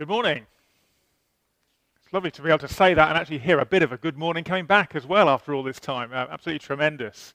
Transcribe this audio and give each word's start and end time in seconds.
Good 0.00 0.08
morning. 0.08 0.46
It's 2.02 2.10
lovely 2.10 2.30
to 2.30 2.40
be 2.40 2.48
able 2.48 2.60
to 2.60 2.68
say 2.68 2.94
that 2.94 3.10
and 3.10 3.18
actually 3.18 3.36
hear 3.36 3.58
a 3.58 3.66
bit 3.66 3.82
of 3.82 3.92
a 3.92 3.98
good 3.98 4.16
morning 4.16 4.44
coming 4.44 4.64
back 4.64 4.96
as 4.96 5.04
well 5.04 5.28
after 5.28 5.52
all 5.52 5.62
this 5.62 5.78
time. 5.78 6.10
Uh, 6.10 6.24
absolutely 6.30 6.60
tremendous. 6.60 7.34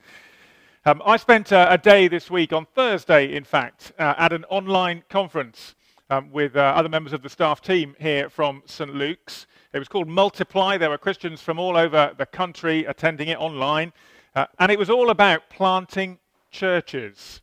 Um, 0.83 0.99
I 1.05 1.17
spent 1.17 1.53
uh, 1.53 1.67
a 1.69 1.77
day 1.77 2.07
this 2.07 2.31
week, 2.31 2.53
on 2.53 2.65
Thursday, 2.65 3.35
in 3.35 3.43
fact, 3.43 3.91
uh, 3.99 4.15
at 4.17 4.33
an 4.33 4.45
online 4.45 5.03
conference 5.11 5.75
um, 6.09 6.31
with 6.31 6.55
uh, 6.55 6.73
other 6.75 6.89
members 6.89 7.13
of 7.13 7.21
the 7.21 7.29
staff 7.29 7.61
team 7.61 7.95
here 7.99 8.31
from 8.31 8.63
St. 8.65 8.95
Luke's. 8.95 9.45
It 9.71 9.77
was 9.77 9.87
called 9.87 10.07
Multiply. 10.07 10.79
There 10.79 10.89
were 10.89 10.97
Christians 10.97 11.41
from 11.41 11.59
all 11.59 11.77
over 11.77 12.15
the 12.17 12.25
country 12.25 12.83
attending 12.85 13.27
it 13.27 13.37
online. 13.37 13.93
Uh, 14.35 14.47
and 14.57 14.71
it 14.71 14.79
was 14.79 14.89
all 14.89 15.11
about 15.11 15.51
planting 15.51 16.17
churches. 16.49 17.41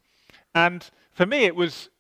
And 0.53 0.91
for 1.13 1.27
me, 1.27 1.45
it 1.45 1.55
was 1.55 1.91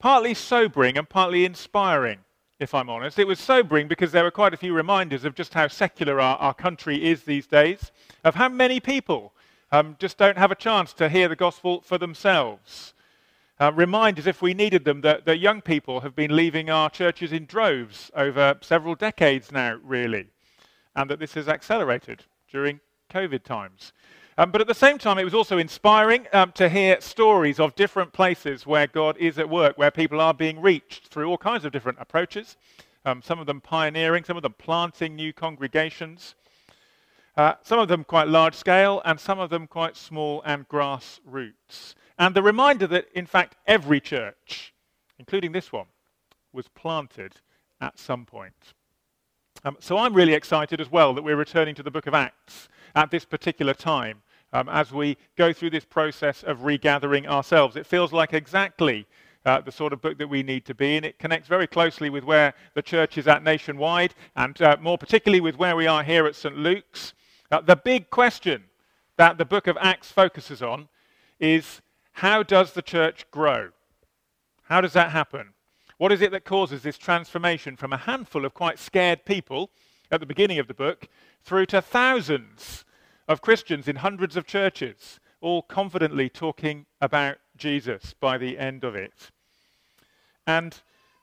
partly 0.00 0.34
sobering 0.34 0.98
and 0.98 1.08
partly 1.08 1.44
inspiring, 1.44 2.18
if 2.62 2.74
I'm 2.74 2.88
honest. 2.88 3.18
It 3.18 3.26
was 3.26 3.40
sobering 3.40 3.88
because 3.88 4.12
there 4.12 4.22
were 4.22 4.30
quite 4.30 4.54
a 4.54 4.56
few 4.56 4.72
reminders 4.72 5.24
of 5.24 5.34
just 5.34 5.52
how 5.52 5.68
secular 5.68 6.20
our, 6.20 6.36
our 6.36 6.54
country 6.54 7.04
is 7.04 7.24
these 7.24 7.46
days, 7.46 7.90
of 8.24 8.36
how 8.36 8.48
many 8.48 8.78
people 8.78 9.32
um, 9.72 9.96
just 9.98 10.16
don't 10.16 10.38
have 10.38 10.52
a 10.52 10.54
chance 10.56 10.92
to 10.94 11.08
hear 11.08 11.28
the 11.28 11.36
gospel 11.36 11.80
for 11.80 11.98
themselves. 11.98 12.94
Uh, 13.60 13.72
reminders, 13.72 14.26
if 14.26 14.40
we 14.40 14.54
needed 14.54 14.84
them, 14.84 15.00
that, 15.00 15.24
that 15.24 15.38
young 15.38 15.60
people 15.60 16.00
have 16.00 16.14
been 16.14 16.34
leaving 16.34 16.70
our 16.70 16.88
churches 16.88 17.32
in 17.32 17.46
droves 17.46 18.10
over 18.14 18.56
several 18.60 18.94
decades 18.94 19.52
now, 19.52 19.78
really, 19.82 20.26
and 20.94 21.10
that 21.10 21.18
this 21.18 21.34
has 21.34 21.48
accelerated 21.48 22.24
during 22.50 22.80
COVID 23.10 23.42
times. 23.42 23.92
Um, 24.38 24.50
but 24.50 24.62
at 24.62 24.66
the 24.66 24.74
same 24.74 24.96
time, 24.96 25.18
it 25.18 25.24
was 25.24 25.34
also 25.34 25.58
inspiring 25.58 26.26
um, 26.32 26.52
to 26.52 26.68
hear 26.68 26.98
stories 27.00 27.60
of 27.60 27.74
different 27.74 28.14
places 28.14 28.66
where 28.66 28.86
God 28.86 29.18
is 29.18 29.38
at 29.38 29.48
work, 29.48 29.76
where 29.76 29.90
people 29.90 30.22
are 30.22 30.32
being 30.32 30.60
reached 30.60 31.08
through 31.08 31.28
all 31.28 31.36
kinds 31.36 31.66
of 31.66 31.72
different 31.72 31.98
approaches. 32.00 32.56
Um, 33.04 33.20
some 33.20 33.38
of 33.40 33.46
them 33.46 33.60
pioneering, 33.60 34.24
some 34.24 34.38
of 34.38 34.42
them 34.42 34.54
planting 34.56 35.16
new 35.16 35.34
congregations, 35.34 36.34
uh, 37.36 37.54
some 37.62 37.78
of 37.78 37.88
them 37.88 38.04
quite 38.04 38.28
large 38.28 38.54
scale, 38.54 39.02
and 39.04 39.20
some 39.20 39.38
of 39.38 39.50
them 39.50 39.66
quite 39.66 39.96
small 39.96 40.40
and 40.46 40.66
grassroots. 40.66 41.94
And 42.18 42.34
the 42.34 42.42
reminder 42.42 42.86
that, 42.86 43.08
in 43.14 43.26
fact, 43.26 43.56
every 43.66 44.00
church, 44.00 44.72
including 45.18 45.52
this 45.52 45.72
one, 45.72 45.86
was 46.54 46.68
planted 46.68 47.34
at 47.80 47.98
some 47.98 48.24
point. 48.24 48.74
Um, 49.64 49.76
so 49.78 49.96
I'm 49.96 50.12
really 50.12 50.34
excited 50.34 50.80
as 50.80 50.90
well 50.90 51.14
that 51.14 51.22
we're 51.22 51.36
returning 51.36 51.76
to 51.76 51.84
the 51.84 51.90
book 51.90 52.08
of 52.08 52.14
Acts 52.14 52.68
at 52.96 53.12
this 53.12 53.24
particular 53.24 53.74
time 53.74 54.22
um, 54.52 54.68
as 54.68 54.92
we 54.92 55.16
go 55.36 55.52
through 55.52 55.70
this 55.70 55.84
process 55.84 56.42
of 56.42 56.64
regathering 56.64 57.28
ourselves. 57.28 57.76
It 57.76 57.86
feels 57.86 58.12
like 58.12 58.34
exactly 58.34 59.06
uh, 59.46 59.60
the 59.60 59.70
sort 59.70 59.92
of 59.92 60.02
book 60.02 60.18
that 60.18 60.26
we 60.26 60.42
need 60.42 60.64
to 60.66 60.74
be 60.74 60.96
in. 60.96 61.04
It 61.04 61.20
connects 61.20 61.48
very 61.48 61.68
closely 61.68 62.10
with 62.10 62.24
where 62.24 62.54
the 62.74 62.82
church 62.82 63.18
is 63.18 63.28
at 63.28 63.44
nationwide, 63.44 64.14
and 64.34 64.60
uh, 64.60 64.76
more 64.80 64.98
particularly 64.98 65.40
with 65.40 65.56
where 65.56 65.76
we 65.76 65.86
are 65.86 66.02
here 66.02 66.26
at 66.26 66.34
St. 66.34 66.56
Luke's. 66.56 67.14
Uh, 67.50 67.60
the 67.60 67.76
big 67.76 68.10
question 68.10 68.64
that 69.16 69.38
the 69.38 69.44
book 69.44 69.68
of 69.68 69.78
Acts 69.80 70.10
focuses 70.10 70.60
on 70.60 70.88
is 71.38 71.80
how 72.12 72.42
does 72.42 72.72
the 72.72 72.82
church 72.82 73.30
grow? 73.30 73.70
How 74.64 74.80
does 74.80 74.92
that 74.94 75.10
happen? 75.10 75.54
What 76.02 76.10
is 76.10 76.20
it 76.20 76.32
that 76.32 76.44
causes 76.44 76.82
this 76.82 76.98
transformation 76.98 77.76
from 77.76 77.92
a 77.92 77.96
handful 77.96 78.44
of 78.44 78.54
quite 78.54 78.80
scared 78.80 79.24
people 79.24 79.70
at 80.10 80.18
the 80.18 80.26
beginning 80.26 80.58
of 80.58 80.66
the 80.66 80.74
book 80.74 81.06
through 81.44 81.66
to 81.66 81.80
thousands 81.80 82.84
of 83.28 83.40
Christians 83.40 83.86
in 83.86 83.94
hundreds 83.94 84.36
of 84.36 84.44
churches, 84.44 85.20
all 85.40 85.62
confidently 85.62 86.28
talking 86.28 86.86
about 87.00 87.36
Jesus 87.56 88.16
by 88.18 88.36
the 88.36 88.58
end 88.58 88.82
of 88.82 88.96
it. 88.96 89.30
And 90.44 90.76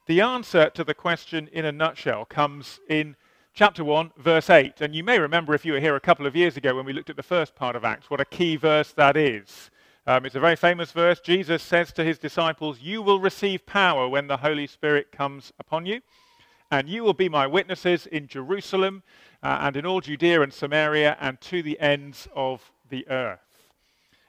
the 0.07 0.21
answer 0.21 0.69
to 0.69 0.85
the 0.85 0.93
question 0.93 1.49
in 1.51 1.65
a 1.65 1.73
nutshell 1.73 2.23
comes 2.23 2.79
in 2.87 3.17
chapter 3.53 3.83
1, 3.83 4.13
verse 4.15 4.49
8. 4.49 4.79
And 4.79 4.95
you 4.95 5.03
may 5.03 5.19
remember 5.19 5.53
if 5.53 5.65
you 5.65 5.73
were 5.73 5.81
here 5.81 5.97
a 5.97 5.99
couple 5.99 6.25
of 6.25 6.37
years 6.37 6.55
ago 6.55 6.73
when 6.73 6.85
we 6.85 6.93
looked 6.93 7.09
at 7.09 7.17
the 7.17 7.21
first 7.21 7.53
part 7.53 7.75
of 7.75 7.83
Acts, 7.83 8.09
what 8.09 8.21
a 8.21 8.25
key 8.25 8.55
verse 8.55 8.93
that 8.93 9.17
is. 9.17 9.71
Um, 10.09 10.25
it's 10.25 10.33
a 10.33 10.39
very 10.39 10.55
famous 10.55 10.91
verse. 10.91 11.19
Jesus 11.19 11.61
says 11.61 11.93
to 11.93 12.03
his 12.03 12.17
disciples, 12.17 12.81
You 12.81 13.03
will 13.03 13.19
receive 13.19 13.67
power 13.67 14.09
when 14.09 14.25
the 14.25 14.37
Holy 14.37 14.65
Spirit 14.65 15.11
comes 15.11 15.53
upon 15.59 15.85
you, 15.85 16.01
and 16.71 16.89
you 16.89 17.03
will 17.03 17.13
be 17.13 17.29
my 17.29 17.45
witnesses 17.45 18.07
in 18.07 18.25
Jerusalem 18.25 19.03
uh, 19.43 19.59
and 19.61 19.77
in 19.77 19.85
all 19.85 20.01
Judea 20.01 20.41
and 20.41 20.51
Samaria 20.51 21.15
and 21.21 21.39
to 21.41 21.61
the 21.61 21.79
ends 21.79 22.27
of 22.35 22.71
the 22.89 23.07
earth. 23.07 23.45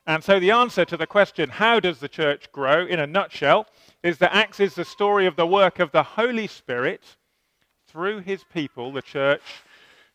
And 0.07 0.23
so 0.23 0.39
the 0.39 0.51
answer 0.51 0.85
to 0.85 0.99
the 0.99 1.07
question, 1.07 1.49
how 1.49 1.81
does 1.81 1.99
the 1.99 2.09
church 2.09 2.53
grow, 2.53 2.85
in 2.85 3.01
a 3.01 3.07
nutshell, 3.07 3.67
is 4.03 4.19
that 4.19 4.35
Acts 4.35 4.61
is 4.61 4.75
the 4.75 4.85
story 4.85 5.25
of 5.25 5.37
the 5.37 5.47
work 5.47 5.79
of 5.79 5.93
the 5.93 6.03
Holy 6.03 6.47
Spirit 6.47 7.17
through 7.87 8.19
his 8.19 8.45
people, 8.53 8.93
the 8.93 9.01
church, 9.01 9.65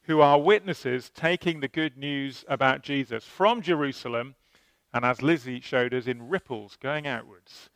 who 0.04 0.22
are 0.22 0.40
witnesses 0.40 1.10
taking 1.16 1.60
the 1.60 1.68
good 1.68 1.98
news 1.98 2.46
about 2.48 2.84
Jesus 2.84 3.24
from 3.24 3.64
Jerusalem, 3.64 4.36
and 4.96 5.04
as 5.04 5.22
Lizzie 5.22 5.60
showed 5.60 5.94
us, 5.94 6.08
in 6.08 6.30
ripples 6.30 6.78
going 6.82 7.06
outwards 7.06 7.70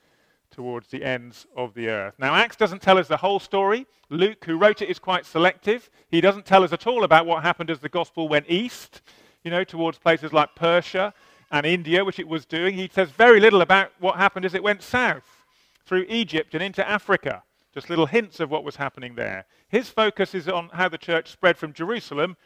towards 0.51 0.87
the 0.87 1.03
ends 1.03 1.45
of 1.55 1.73
the 1.73 1.89
earth. 1.89 2.13
Now, 2.17 2.33
Acts 2.33 2.55
doesn't 2.55 2.81
tell 2.81 2.97
us 2.97 3.09
the 3.09 3.17
whole 3.17 3.41
story. 3.41 3.85
Luke, 4.09 4.45
who 4.45 4.57
wrote 4.57 4.81
it, 4.81 4.89
is 4.89 4.99
quite 4.99 5.25
selective. 5.25 5.89
He 6.09 6.21
doesn't 6.21 6.45
tell 6.45 6.63
us 6.63 6.71
at 6.71 6.87
all 6.87 7.03
about 7.03 7.25
what 7.25 7.43
happened 7.43 7.69
as 7.69 7.79
the 7.79 7.89
gospel 7.89 8.29
went 8.29 8.45
east, 8.49 9.01
you 9.43 9.51
know, 9.51 9.65
towards 9.65 9.97
places 9.97 10.31
like 10.31 10.55
Persia 10.55 11.13
and 11.51 11.65
India, 11.65 12.05
which 12.05 12.19
it 12.19 12.27
was 12.27 12.45
doing. 12.45 12.75
He 12.75 12.89
says 12.91 13.11
very 13.11 13.41
little 13.41 13.61
about 13.61 13.91
what 13.99 14.15
happened 14.15 14.45
as 14.45 14.53
it 14.53 14.63
went 14.63 14.81
south 14.81 15.43
through 15.85 16.05
Egypt 16.07 16.53
and 16.53 16.63
into 16.63 16.87
Africa. 16.87 17.43
Just 17.73 17.89
little 17.89 18.05
hints 18.05 18.39
of 18.39 18.49
what 18.49 18.63
was 18.63 18.77
happening 18.77 19.15
there. 19.15 19.45
His 19.67 19.89
focus 19.89 20.33
is 20.33 20.47
on 20.47 20.69
how 20.69 20.87
the 20.87 20.97
church 20.97 21.29
spread 21.29 21.57
from 21.57 21.73
Jerusalem 21.73 22.37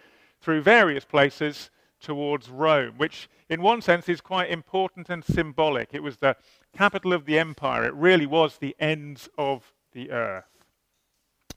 through 0.41 0.63
various 0.63 1.05
places 1.05 1.69
towards 2.03 2.49
Rome, 2.49 2.95
which 2.97 3.29
in 3.49 3.61
one 3.61 3.81
sense 3.81 4.07
is 4.07 4.21
quite 4.21 4.51
important 4.51 5.09
and 5.09 5.23
symbolic. 5.23 5.89
It 5.93 6.03
was 6.03 6.17
the 6.17 6.35
capital 6.77 7.13
of 7.13 7.25
the 7.25 7.39
empire. 7.39 7.85
It 7.85 7.93
really 7.95 8.27
was 8.27 8.57
the 8.57 8.75
ends 8.79 9.29
of 9.37 9.73
the 9.93 10.11
earth. 10.11 10.65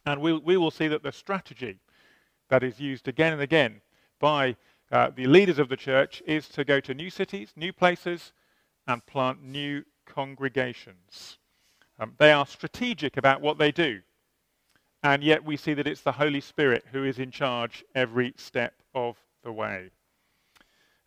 And 0.06 0.20
we'll, 0.20 0.40
we 0.40 0.56
will 0.56 0.70
see 0.70 0.88
that 0.88 1.02
the 1.02 1.12
strategy 1.12 1.80
that 2.48 2.62
is 2.62 2.80
used 2.80 3.08
again 3.08 3.32
and 3.32 3.42
again 3.42 3.80
by 4.20 4.56
uh, 4.92 5.10
the 5.14 5.26
leaders 5.26 5.58
of 5.58 5.68
the 5.68 5.76
church 5.76 6.22
is 6.26 6.48
to 6.48 6.64
go 6.64 6.80
to 6.80 6.94
new 6.94 7.10
cities, 7.10 7.52
new 7.56 7.72
places, 7.72 8.32
and 8.86 9.04
plant 9.04 9.42
new 9.42 9.84
congregations. 10.06 11.38
Um, 11.98 12.14
they 12.18 12.32
are 12.32 12.46
strategic 12.46 13.16
about 13.16 13.40
what 13.40 13.58
they 13.58 13.72
do. 13.72 14.00
And 15.02 15.22
yet 15.22 15.44
we 15.44 15.56
see 15.56 15.74
that 15.74 15.86
it's 15.86 16.02
the 16.02 16.12
Holy 16.12 16.40
Spirit 16.40 16.84
who 16.92 17.04
is 17.04 17.18
in 17.18 17.30
charge 17.30 17.84
every 17.94 18.32
step 18.36 18.74
of 18.94 19.16
the 19.42 19.52
way. 19.52 19.90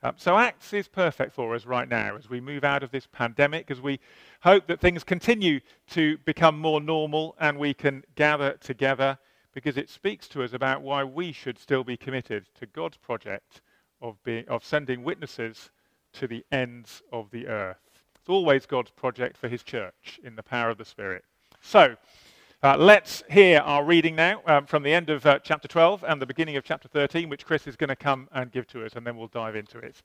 Um, 0.02 0.14
so 0.18 0.38
Acts 0.38 0.72
is 0.74 0.88
perfect 0.88 1.34
for 1.34 1.54
us 1.54 1.66
right 1.66 1.88
now 1.90 2.16
as 2.16 2.30
we 2.30 2.40
move 2.40 2.64
out 2.64 2.84
of 2.84 2.92
this 2.92 3.08
pandemic, 3.12 3.70
as 3.70 3.82
we 3.82 4.00
hope 4.42 4.66
that 4.68 4.80
things 4.80 5.04
continue 5.04 5.60
to 5.90 6.18
become 6.20 6.58
more 6.58 6.80
normal 6.80 7.36
and 7.40 7.58
we 7.58 7.74
can 7.74 8.04
gather 8.16 8.54
together 8.62 9.18
because 9.54 9.78
it 9.78 9.90
speaks 9.90 10.30
to 10.30 10.44
us 10.44 10.54
about 10.54 10.82
why 10.82 11.04
we 11.04 11.34
should 11.34 11.60
still 11.60 11.84
be 11.84 11.98
committed 11.98 12.46
to 12.56 12.66
God's 12.68 12.96
project 12.96 13.62
of, 14.02 14.22
being, 14.24 14.48
of 14.48 14.64
sending 14.64 15.04
witnesses 15.04 15.70
to 16.14 16.28
the 16.28 16.46
ends 16.52 17.02
of 17.12 17.30
the 17.32 17.48
earth. 17.48 17.78
It's 18.16 18.30
always 18.30 18.66
God's 18.66 18.92
project 18.92 19.36
for 19.36 19.50
his 19.50 19.64
church 19.64 20.20
in 20.24 20.36
the 20.36 20.44
power 20.44 20.70
of 20.70 20.78
the 20.78 20.86
Spirit. 20.86 21.26
So, 21.62 21.98
uh, 22.62 22.76
let's 22.78 23.24
hear 23.30 23.60
our 23.60 23.86
reading 23.86 24.16
now 24.18 24.42
um, 24.46 24.66
from 24.66 24.84
the 24.84 24.92
end 24.92 25.10
of 25.10 25.26
uh, 25.26 25.40
chapter 25.40 25.68
12 25.68 26.04
and 26.06 26.22
the 26.22 26.26
beginning 26.26 26.58
of 26.58 26.64
chapter 26.66 26.90
13, 26.90 27.30
which 27.30 27.46
Chris 27.46 27.66
is 27.68 27.78
going 27.78 27.88
to 27.88 27.96
come 27.96 28.28
and 28.34 28.52
give 28.52 28.68
to 28.68 28.86
us, 28.86 28.94
and 28.96 29.08
then 29.08 29.16
we'll 29.16 29.28
dive 29.28 29.56
into 29.56 29.78
it. 29.78 30.02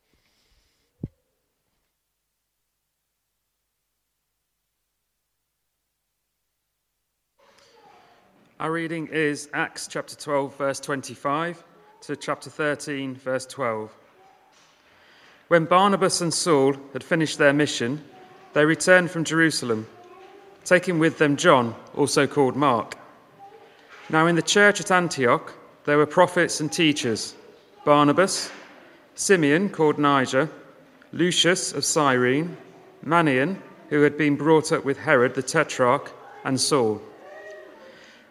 Our 8.60 8.70
reading 8.70 9.08
is 9.08 9.48
Acts 9.52 9.88
chapter 9.88 10.14
12, 10.14 10.56
verse 10.56 10.78
25 10.78 11.64
to 12.02 12.14
chapter 12.14 12.50
13, 12.50 13.16
verse 13.16 13.46
12. 13.46 13.92
When 15.48 15.64
Barnabas 15.64 16.20
and 16.20 16.32
Saul 16.32 16.74
had 16.92 17.02
finished 17.02 17.36
their 17.36 17.52
mission, 17.52 18.04
they 18.52 18.64
returned 18.64 19.10
from 19.10 19.24
Jerusalem 19.24 19.88
taking 20.64 20.98
with 20.98 21.18
them 21.18 21.36
John, 21.36 21.74
also 21.94 22.26
called 22.26 22.56
Mark. 22.56 22.96
Now, 24.08 24.26
in 24.26 24.36
the 24.36 24.42
church 24.42 24.80
at 24.80 24.90
Antioch, 24.90 25.54
there 25.84 25.98
were 25.98 26.06
prophets 26.06 26.60
and 26.60 26.72
teachers 26.72 27.34
Barnabas, 27.84 28.50
Simeon, 29.14 29.68
called 29.68 29.98
Niger, 29.98 30.48
Lucius 31.12 31.72
of 31.72 31.84
Cyrene, 31.84 32.56
Manaen, 33.04 33.58
who 33.90 34.02
had 34.02 34.16
been 34.16 34.36
brought 34.36 34.72
up 34.72 34.84
with 34.84 34.98
Herod 34.98 35.34
the 35.34 35.42
Tetrarch, 35.42 36.12
and 36.44 36.60
Saul. 36.60 37.00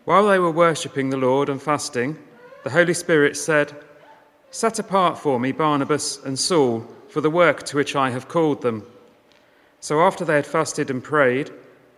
While 0.05 0.27
they 0.27 0.39
were 0.39 0.51
worshipping 0.51 1.09
the 1.09 1.17
Lord 1.17 1.49
and 1.49 1.61
fasting, 1.61 2.17
the 2.63 2.69
Holy 2.69 2.93
Spirit 2.93 3.37
said, 3.37 3.73
Set 4.51 4.79
apart 4.79 5.17
for 5.17 5.39
me 5.39 5.51
Barnabas 5.51 6.19
and 6.23 6.37
Saul 6.37 6.85
for 7.07 7.21
the 7.21 7.29
work 7.29 7.63
to 7.63 7.77
which 7.77 7.95
I 7.95 8.09
have 8.09 8.27
called 8.27 8.61
them. 8.61 8.85
So 9.79 10.01
after 10.01 10.25
they 10.25 10.35
had 10.35 10.45
fasted 10.45 10.89
and 10.89 11.03
prayed, 11.03 11.51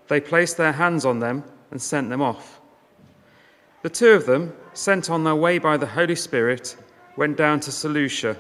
they 0.08 0.20
placed 0.20 0.58
their 0.58 0.72
hands 0.72 1.06
on 1.06 1.20
them 1.20 1.44
and 1.72 1.82
sent 1.82 2.10
them 2.10 2.22
off. 2.22 2.60
The 3.82 3.90
two 3.90 4.12
of 4.12 4.26
them, 4.26 4.54
sent 4.74 5.10
on 5.10 5.24
their 5.24 5.36
way 5.36 5.58
by 5.58 5.78
the 5.78 5.86
Holy 5.86 6.16
Spirit, 6.16 6.76
went 7.16 7.38
down 7.38 7.60
to 7.62 7.72
Seleucia 7.72 8.38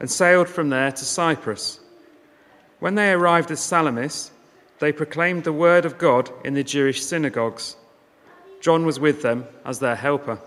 and 0.00 0.10
sailed 0.10 0.48
from 0.48 0.70
there 0.70 0.90
to 0.90 1.04
Cyprus. 1.04 1.80
When 2.80 2.94
they 2.94 3.12
arrived 3.12 3.50
at 3.50 3.58
Salamis, 3.58 4.32
they 4.80 4.90
proclaimed 4.90 5.44
the 5.44 5.52
word 5.52 5.84
of 5.84 5.98
God 5.98 6.30
in 6.44 6.54
the 6.54 6.64
Jewish 6.64 7.04
synagogues. 7.04 7.76
John 8.60 8.84
was 8.84 8.98
with 8.98 9.22
them 9.22 9.46
as 9.64 9.78
their 9.78 9.94
helper. 9.94 10.40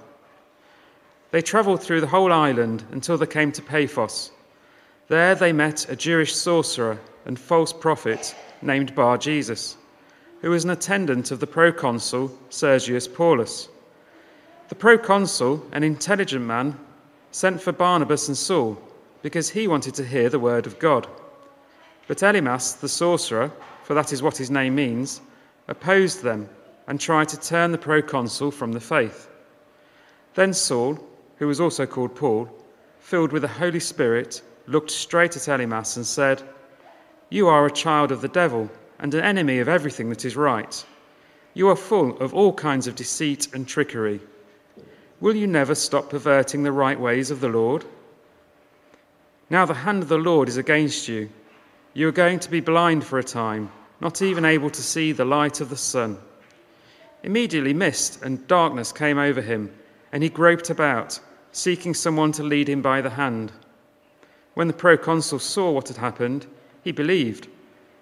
They 1.31 1.41
travelled 1.41 1.81
through 1.81 2.01
the 2.01 2.07
whole 2.07 2.33
island 2.33 2.83
until 2.91 3.17
they 3.17 3.27
came 3.27 3.51
to 3.53 3.61
Paphos. 3.61 4.31
There 5.07 5.35
they 5.35 5.53
met 5.53 5.89
a 5.89 5.95
Jewish 5.95 6.35
sorcerer 6.35 6.99
and 7.25 7.39
false 7.39 7.71
prophet 7.71 8.35
named 8.61 8.95
Bar 8.95 9.17
Jesus, 9.17 9.77
who 10.45 10.51
was 10.51 10.63
an 10.63 10.69
attendant 10.69 11.31
of 11.31 11.39
the 11.39 11.47
proconsul 11.47 12.31
Sergius 12.51 13.07
Paulus. 13.07 13.67
The 14.69 14.75
proconsul, 14.75 15.65
an 15.71 15.81
intelligent 15.81 16.45
man, 16.45 16.77
sent 17.31 17.59
for 17.59 17.71
Barnabas 17.71 18.27
and 18.27 18.37
Saul 18.37 18.79
because 19.23 19.49
he 19.49 19.67
wanted 19.67 19.95
to 19.95 20.05
hear 20.05 20.29
the 20.29 20.37
word 20.37 20.67
of 20.67 20.77
God. 20.77 21.07
But 22.07 22.19
Elymas, 22.19 22.79
the 22.79 22.87
sorcerer, 22.87 23.51
for 23.85 23.95
that 23.95 24.13
is 24.13 24.21
what 24.21 24.37
his 24.37 24.51
name 24.51 24.75
means, 24.75 25.19
opposed 25.67 26.21
them 26.21 26.47
and 26.85 26.99
tried 26.99 27.29
to 27.29 27.39
turn 27.39 27.71
the 27.71 27.79
proconsul 27.79 28.51
from 28.51 28.71
the 28.71 28.79
faith. 28.79 29.27
Then 30.35 30.53
Saul, 30.53 30.99
who 31.37 31.47
was 31.47 31.59
also 31.59 31.87
called 31.87 32.13
Paul, 32.13 32.47
filled 32.99 33.31
with 33.31 33.41
the 33.41 33.47
Holy 33.47 33.79
Spirit, 33.79 34.43
looked 34.67 34.91
straight 34.91 35.35
at 35.35 35.47
Elymas 35.47 35.95
and 35.95 36.05
said, 36.05 36.43
You 37.31 37.47
are 37.47 37.65
a 37.65 37.71
child 37.71 38.11
of 38.11 38.21
the 38.21 38.27
devil 38.27 38.69
and 38.99 39.13
an 39.13 39.23
enemy 39.23 39.59
of 39.59 39.67
everything 39.67 40.09
that 40.09 40.25
is 40.25 40.35
right. 40.35 40.85
You 41.53 41.69
are 41.69 41.75
full 41.75 42.17
of 42.17 42.33
all 42.33 42.53
kinds 42.53 42.87
of 42.87 42.95
deceit 42.95 43.53
and 43.53 43.67
trickery. 43.67 44.19
Will 45.21 45.35
you 45.35 45.47
never 45.47 45.75
stop 45.75 46.09
perverting 46.09 46.63
the 46.63 46.71
right 46.71 46.99
ways 46.99 47.31
of 47.31 47.39
the 47.39 47.49
Lord? 47.49 47.85
Now 49.49 49.65
the 49.65 49.73
hand 49.73 50.03
of 50.03 50.09
the 50.09 50.17
Lord 50.17 50.49
is 50.49 50.57
against 50.57 51.07
you. 51.07 51.29
You 51.93 52.09
are 52.09 52.13
going 52.13 52.39
to 52.39 52.51
be 52.51 52.59
blind 52.59 53.05
for 53.05 53.19
a 53.19 53.23
time, 53.23 53.71
not 54.01 54.21
even 54.21 54.43
able 54.43 54.69
to 54.69 54.83
see 54.83 55.11
the 55.11 55.23
light 55.23 55.61
of 55.61 55.69
the 55.69 55.77
sun. 55.77 56.17
Immediately, 57.23 57.73
mist 57.73 58.21
and 58.21 58.45
darkness 58.47 58.91
came 58.91 59.17
over 59.17 59.41
him, 59.41 59.73
and 60.11 60.21
he 60.21 60.29
groped 60.29 60.69
about, 60.69 61.19
seeking 61.53 61.93
someone 61.93 62.31
to 62.33 62.43
lead 62.43 62.67
him 62.67 62.81
by 62.81 63.01
the 63.01 63.09
hand. 63.09 63.51
When 64.55 64.67
the 64.67 64.73
proconsul 64.73 65.39
saw 65.39 65.71
what 65.71 65.87
had 65.87 65.97
happened, 65.97 66.45
he 66.83 66.91
believed, 66.91 67.47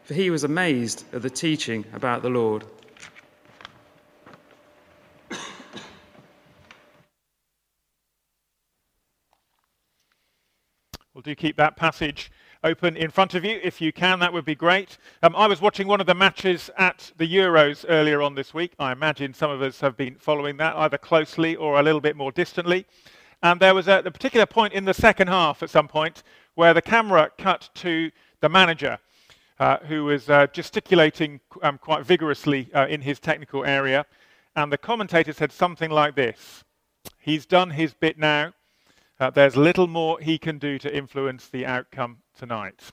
for 0.03 0.13
he 0.13 0.29
was 0.29 0.43
amazed 0.43 1.05
at 1.13 1.21
the 1.21 1.29
teaching 1.29 1.85
about 1.93 2.21
the 2.21 2.29
Lord. 2.29 2.65
Well, 11.13 11.21
do 11.21 11.35
keep 11.35 11.57
that 11.57 11.75
passage 11.75 12.31
open 12.63 12.97
in 12.97 13.11
front 13.11 13.35
of 13.35 13.45
you 13.45 13.59
if 13.61 13.79
you 13.79 13.93
can. 13.93 14.19
That 14.19 14.33
would 14.33 14.45
be 14.45 14.55
great. 14.55 14.97
Um, 15.21 15.35
I 15.35 15.47
was 15.47 15.61
watching 15.61 15.87
one 15.87 16.01
of 16.01 16.07
the 16.07 16.15
matches 16.15 16.69
at 16.77 17.11
the 17.17 17.27
Euros 17.27 17.85
earlier 17.87 18.21
on 18.21 18.35
this 18.35 18.53
week. 18.53 18.73
I 18.79 18.91
imagine 18.91 19.33
some 19.33 19.51
of 19.51 19.61
us 19.61 19.79
have 19.81 19.95
been 19.95 20.15
following 20.15 20.57
that 20.57 20.75
either 20.75 20.97
closely 20.97 21.55
or 21.55 21.79
a 21.79 21.83
little 21.83 22.01
bit 22.01 22.15
more 22.15 22.31
distantly. 22.31 22.85
And 23.43 23.59
there 23.59 23.75
was 23.75 23.87
a, 23.87 24.01
a 24.05 24.11
particular 24.11 24.45
point 24.45 24.73
in 24.73 24.85
the 24.85 24.93
second 24.93 25.27
half 25.27 25.61
at 25.61 25.69
some 25.69 25.87
point 25.87 26.23
where 26.55 26.73
the 26.73 26.81
camera 26.81 27.29
cut 27.37 27.69
to 27.75 28.09
the 28.39 28.49
manager. 28.49 28.97
Uh, 29.59 29.77
who 29.87 30.05
was 30.05 30.31
uh, 30.31 30.47
gesticulating 30.47 31.39
um, 31.61 31.77
quite 31.77 32.03
vigorously 32.03 32.69
uh, 32.73 32.87
in 32.87 33.01
his 33.01 33.19
technical 33.19 33.63
area. 33.63 34.03
And 34.55 34.71
the 34.71 34.79
commentator 34.79 35.31
said 35.31 35.51
something 35.51 35.91
like 35.91 36.15
this 36.15 36.63
He's 37.19 37.45
done 37.45 37.69
his 37.69 37.93
bit 37.93 38.17
now. 38.17 38.53
Uh, 39.19 39.29
there's 39.29 39.55
little 39.55 39.87
more 39.87 40.19
he 40.19 40.37
can 40.37 40.57
do 40.57 40.77
to 40.79 40.93
influence 40.93 41.47
the 41.47 41.65
outcome 41.65 42.17
tonight. 42.37 42.91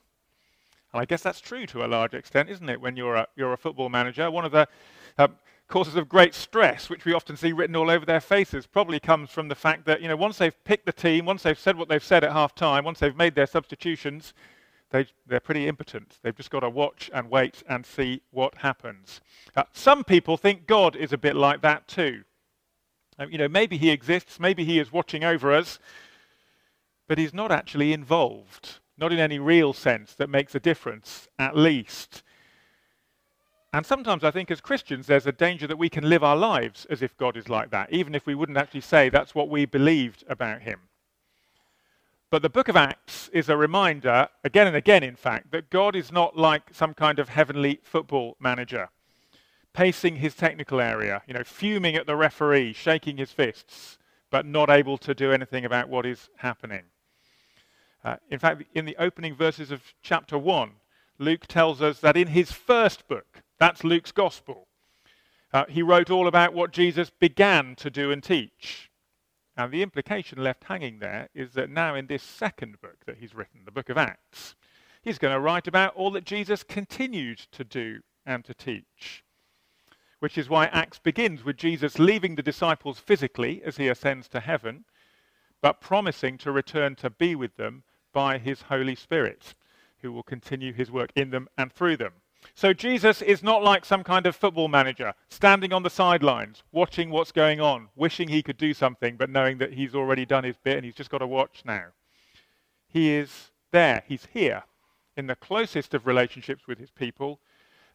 And 0.93 1.01
I 1.01 1.05
guess 1.05 1.23
that's 1.23 1.41
true 1.41 1.67
to 1.67 1.85
a 1.85 1.89
large 1.89 2.15
extent, 2.15 2.51
isn't 2.51 2.69
it, 2.69 2.81
when 2.81 2.97
you're 2.97 3.17
a, 3.17 3.27
you're 3.37 3.53
a 3.53 3.57
football 3.57 3.89
manager? 3.89 4.31
One 4.31 4.45
of 4.45 4.53
the 4.53 4.69
uh, 5.19 5.29
causes 5.67 5.97
of 5.97 6.09
great 6.09 6.35
stress, 6.35 6.91
which 6.91 7.05
we 7.05 7.15
often 7.15 7.37
see 7.37 7.53
written 7.53 7.75
all 7.75 7.91
over 7.91 8.05
their 8.05 8.21
faces, 8.21 8.67
probably 8.67 9.01
comes 9.01 9.31
from 9.31 9.49
the 9.49 9.55
fact 9.55 9.87
that, 9.87 10.03
you 10.03 10.09
know, 10.09 10.17
once 10.17 10.39
they've 10.39 10.65
picked 10.65 10.87
the 10.87 10.93
team, 10.93 11.25
once 11.25 11.43
they've 11.43 11.59
said 11.59 11.77
what 11.77 11.89
they've 11.89 12.05
said 12.05 12.23
at 12.23 12.33
half 12.33 12.55
time, 12.55 12.85
once 12.85 12.99
they've 12.99 13.17
made 13.17 13.35
their 13.35 13.47
substitutions, 13.47 14.35
they, 14.91 15.07
are 15.31 15.41
pretty 15.41 15.69
impotent. 15.69 16.19
They've 16.23 16.37
just 16.37 16.51
got 16.51 16.61
to 16.61 16.71
watch 16.71 17.11
and 17.15 17.31
wait 17.31 17.63
and 17.69 17.87
see 17.87 18.23
what 18.31 18.57
happens. 18.57 19.21
Uh, 19.57 19.65
some 19.73 20.05
people 20.05 20.37
think 20.37 20.67
God 20.67 20.97
is 20.97 21.13
a 21.13 21.19
bit 21.19 21.37
like 21.37 21.63
that 21.63 21.87
too. 21.87 22.25
Uh, 23.19 23.27
you 23.29 23.39
know, 23.39 23.49
maybe 23.49 23.77
he 23.77 23.91
exists, 23.91 24.41
maybe 24.41 24.65
he 24.65 24.79
is 24.79 24.93
watching 24.93 25.25
over 25.25 25.53
us, 25.53 25.79
but 27.07 27.19
he's 27.19 27.35
not 27.35 27.53
actually 27.53 27.93
involved, 27.93 28.81
not 28.99 29.13
in 29.13 29.19
any 29.19 29.39
real 29.39 29.73
sense 29.73 30.15
that 30.15 30.29
makes 30.29 30.55
a 30.55 30.61
difference, 30.61 31.29
at 31.39 31.57
least. 31.57 32.23
And 33.73 33.87
sometimes 33.87 34.25
I 34.25 34.33
think 34.33 34.51
as 34.51 34.61
Christians 34.61 35.07
there's 35.07 35.27
a 35.27 35.33
danger 35.33 35.69
that 35.69 35.79
we 35.79 35.89
can 35.89 36.09
live 36.09 36.25
our 36.25 36.37
lives 36.37 36.87
as 36.91 37.03
if 37.03 37.17
God 37.17 37.37
is 37.37 37.49
like 37.49 37.71
that, 37.71 37.93
even 37.93 38.15
if 38.15 38.27
we 38.27 38.35
wouldn't 38.35 38.59
actually 38.59 38.81
say 38.81 39.09
that's 39.09 39.35
what 39.35 39.49
we 39.49 39.67
believed 39.67 40.25
about 40.29 40.63
him. 40.63 40.81
But 42.31 42.43
the 42.43 42.49
book 42.49 42.69
of 42.69 42.77
Acts 42.77 43.29
is 43.33 43.49
a 43.49 43.57
reminder, 43.57 44.29
again 44.45 44.69
and 44.69 44.77
again, 44.77 45.03
in 45.03 45.17
fact, 45.17 45.51
that 45.51 45.69
God 45.69 45.97
is 45.97 46.13
not 46.13 46.37
like 46.37 46.63
some 46.73 46.95
kind 46.95 47.19
of 47.19 47.29
heavenly 47.29 47.81
football 47.83 48.37
manager, 48.39 48.89
pacing 49.73 50.17
his 50.17 50.37
technical 50.37 50.81
area, 50.81 51.23
you 51.27 51.35
know, 51.35 51.43
fuming 51.43 51.97
at 51.97 52.07
the 52.07 52.15
referee, 52.15 52.73
shaking 52.73 53.17
his 53.17 53.33
fists, 53.33 53.99
but 54.31 54.47
not 54.47 54.71
able 54.71 54.97
to 54.99 55.13
do 55.13 55.33
anything 55.33 55.65
about 55.65 55.89
what 55.89 56.07
is 56.07 56.29
happening. 56.37 56.85
Uh, 58.05 58.17
in 58.31 58.39
fact, 58.39 58.63
in 58.75 58.85
the 58.85 58.97
opening 58.97 59.35
verses 59.35 59.73
of 59.73 59.83
chapter 60.01 60.39
1, 60.39 60.71
Luke 61.19 61.49
tells 61.49 61.83
us 61.83 61.99
that 61.99 62.17
in 62.17 62.29
his 62.29 62.53
first 62.53 63.09
book, 63.09 63.43
that's 63.59 63.83
Luke's 63.83 64.13
gospel, 64.13 64.69
uh, 65.53 65.65
he 65.69 65.83
wrote 65.83 66.11
all 66.11 66.29
about 66.29 66.55
what 66.55 66.71
Jesus 66.71 67.11
began 67.11 67.75
to 67.75 67.91
do 67.91 68.13
and 68.13 68.23
teach. 68.23 68.90
And 69.57 69.73
the 69.73 69.83
implication 69.83 70.43
left 70.43 70.65
hanging 70.65 70.99
there 70.99 71.29
is 71.35 71.53
that 71.53 71.71
now 71.71 71.95
in 71.95 72.07
this 72.07 72.23
second 72.23 72.81
book 72.81 73.05
that 73.07 73.19
he's 73.19 73.35
written, 73.35 73.63
the 73.65 73.73
book 73.73 73.89
of 73.89 73.99
Acts, 73.99 74.55
he's 75.03 75.19
going 75.19 75.35
to 75.35 75.41
write 75.41 75.67
about 75.67 75.95
all 75.95 76.11
that 76.13 76.25
Jesus 76.25 76.63
continued 76.63 77.39
to 77.53 77.65
do 77.65 78.01
and 78.25 78.45
to 78.45 78.55
teach. 78.55 79.25
Which 80.21 80.39
is 80.39 80.49
why 80.49 80.67
Acts 80.67 80.99
begins 80.99 81.45
with 81.45 81.57
Jesus 81.57 81.99
leaving 81.99 82.35
the 82.35 82.43
disciples 82.43 82.99
physically 82.99 83.63
as 83.65 83.77
he 83.77 83.89
ascends 83.89 84.29
to 84.29 84.41
heaven, 84.41 84.85
but 85.63 85.81
promising 85.81 86.39
to 86.39 86.53
return 86.53 86.95
to 86.97 87.11
be 87.11 87.35
with 87.35 87.57
them 87.57 87.83
by 88.13 88.39
his 88.39 88.63
Holy 88.63 88.95
Spirit, 88.95 89.55
who 89.99 90.13
will 90.13 90.23
continue 90.23 90.73
his 90.73 90.91
work 90.91 91.11
in 91.15 91.31
them 91.31 91.49
and 91.57 91.73
through 91.73 91.97
them. 91.97 92.13
So 92.55 92.73
Jesus 92.73 93.23
is 93.23 93.43
not 93.43 93.63
like 93.63 93.85
some 93.85 94.05
kind 94.05 94.27
of 94.27 94.37
football 94.37 94.69
manager, 94.69 95.15
standing 95.29 95.73
on 95.73 95.83
the 95.83 95.91
sidelines, 95.91 96.63
watching 96.73 97.11
what's 97.11 97.33
going 97.33 97.61
on, 97.61 97.89
wishing 97.97 98.29
he 98.29 98.43
could 98.43 98.57
do 98.57 98.75
something, 98.75 99.17
but 99.17 99.31
knowing 99.31 99.59
that 99.59 99.75
he's 99.75 99.95
already 99.95 100.27
done 100.27 100.45
his 100.45 100.57
bit 100.57 100.77
and 100.77 100.85
he's 100.85 100.95
just 100.95 101.11
got 101.11 101.19
to 101.19 101.27
watch 101.27 101.63
now. 101.65 101.87
He 102.87 103.11
is 103.11 103.51
there, 103.71 104.03
he's 104.07 104.27
here, 104.33 104.65
in 105.17 105.27
the 105.27 105.37
closest 105.37 105.95
of 105.95 106.07
relationships 106.07 106.67
with 106.67 106.79
his 106.79 106.91
people, 106.91 107.41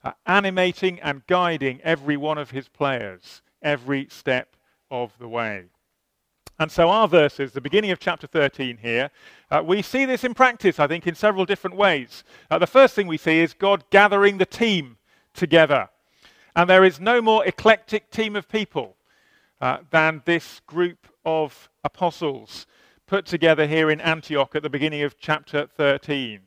uh, 0.04 0.12
animating 0.26 1.00
and 1.02 1.26
guiding 1.28 1.82
every 1.82 2.18
one 2.18 2.38
of 2.38 2.52
his 2.52 2.68
players, 2.68 3.42
every 3.62 4.08
step 4.10 4.56
of 4.90 5.12
the 5.20 5.28
way. 5.28 5.66
And 6.58 6.72
so 6.72 6.90
our 6.90 7.08
verses, 7.08 7.52
the 7.52 7.60
beginning 7.60 7.92
of 7.92 8.00
chapter 8.00 8.28
13 8.28 8.78
here, 8.78 9.12
uh, 9.52 9.62
we 9.66 9.82
see 9.82 10.06
this 10.06 10.24
in 10.24 10.34
practice, 10.34 10.80
I 10.80 10.88
think, 10.88 11.06
in 11.06 11.14
several 11.14 11.46
different 11.46 11.76
ways. 11.76 12.24
Uh, 12.50 12.58
the 12.58 12.68
first 12.68 12.96
thing 12.96 13.08
we 13.08 13.18
see 13.18 13.40
is 13.40 13.54
God 13.54 13.84
gathering 13.90 14.38
the 14.38 14.46
team 14.46 14.98
together. 15.34 15.90
And 16.56 16.70
there 16.70 16.86
is 16.86 17.00
no 17.00 17.22
more 17.22 17.46
eclectic 17.46 18.10
team 18.10 18.38
of 18.38 18.48
people 18.48 18.96
uh, 19.60 19.80
than 19.92 20.22
this 20.26 20.62
group 20.66 21.08
of 21.26 21.70
apostles 21.84 22.68
put 23.06 23.26
together 23.26 23.68
here 23.68 23.92
in 23.92 24.00
Antioch 24.00 24.56
at 24.56 24.64
the 24.64 24.70
beginning 24.70 25.02
of 25.02 25.20
chapter 25.20 25.68
13. 25.68 26.40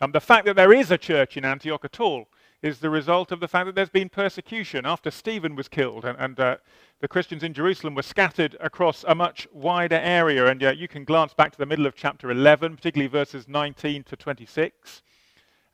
Um, 0.00 0.12
the 0.12 0.20
fact 0.20 0.46
that 0.46 0.56
there 0.56 0.72
is 0.72 0.90
a 0.90 0.98
church 0.98 1.36
in 1.36 1.44
Antioch 1.44 1.84
at 1.84 2.00
all 2.00 2.28
is 2.62 2.78
the 2.78 2.90
result 2.90 3.32
of 3.32 3.40
the 3.40 3.48
fact 3.48 3.66
that 3.66 3.74
there's 3.74 3.90
been 3.90 4.08
persecution 4.08 4.84
after 4.84 5.10
Stephen 5.10 5.56
was 5.56 5.68
killed 5.68 6.04
and, 6.04 6.18
and 6.18 6.40
uh, 6.40 6.56
the 7.00 7.08
Christians 7.08 7.42
in 7.42 7.54
Jerusalem 7.54 7.94
were 7.94 8.02
scattered 8.02 8.56
across 8.60 9.04
a 9.08 9.14
much 9.14 9.48
wider 9.52 9.96
area. 9.96 10.46
And 10.46 10.60
you 10.60 10.86
can 10.86 11.04
glance 11.04 11.32
back 11.32 11.50
to 11.52 11.58
the 11.58 11.66
middle 11.66 11.86
of 11.86 11.94
chapter 11.94 12.30
11, 12.30 12.76
particularly 12.76 13.08
verses 13.08 13.48
19 13.48 14.04
to 14.04 14.16
26, 14.16 15.02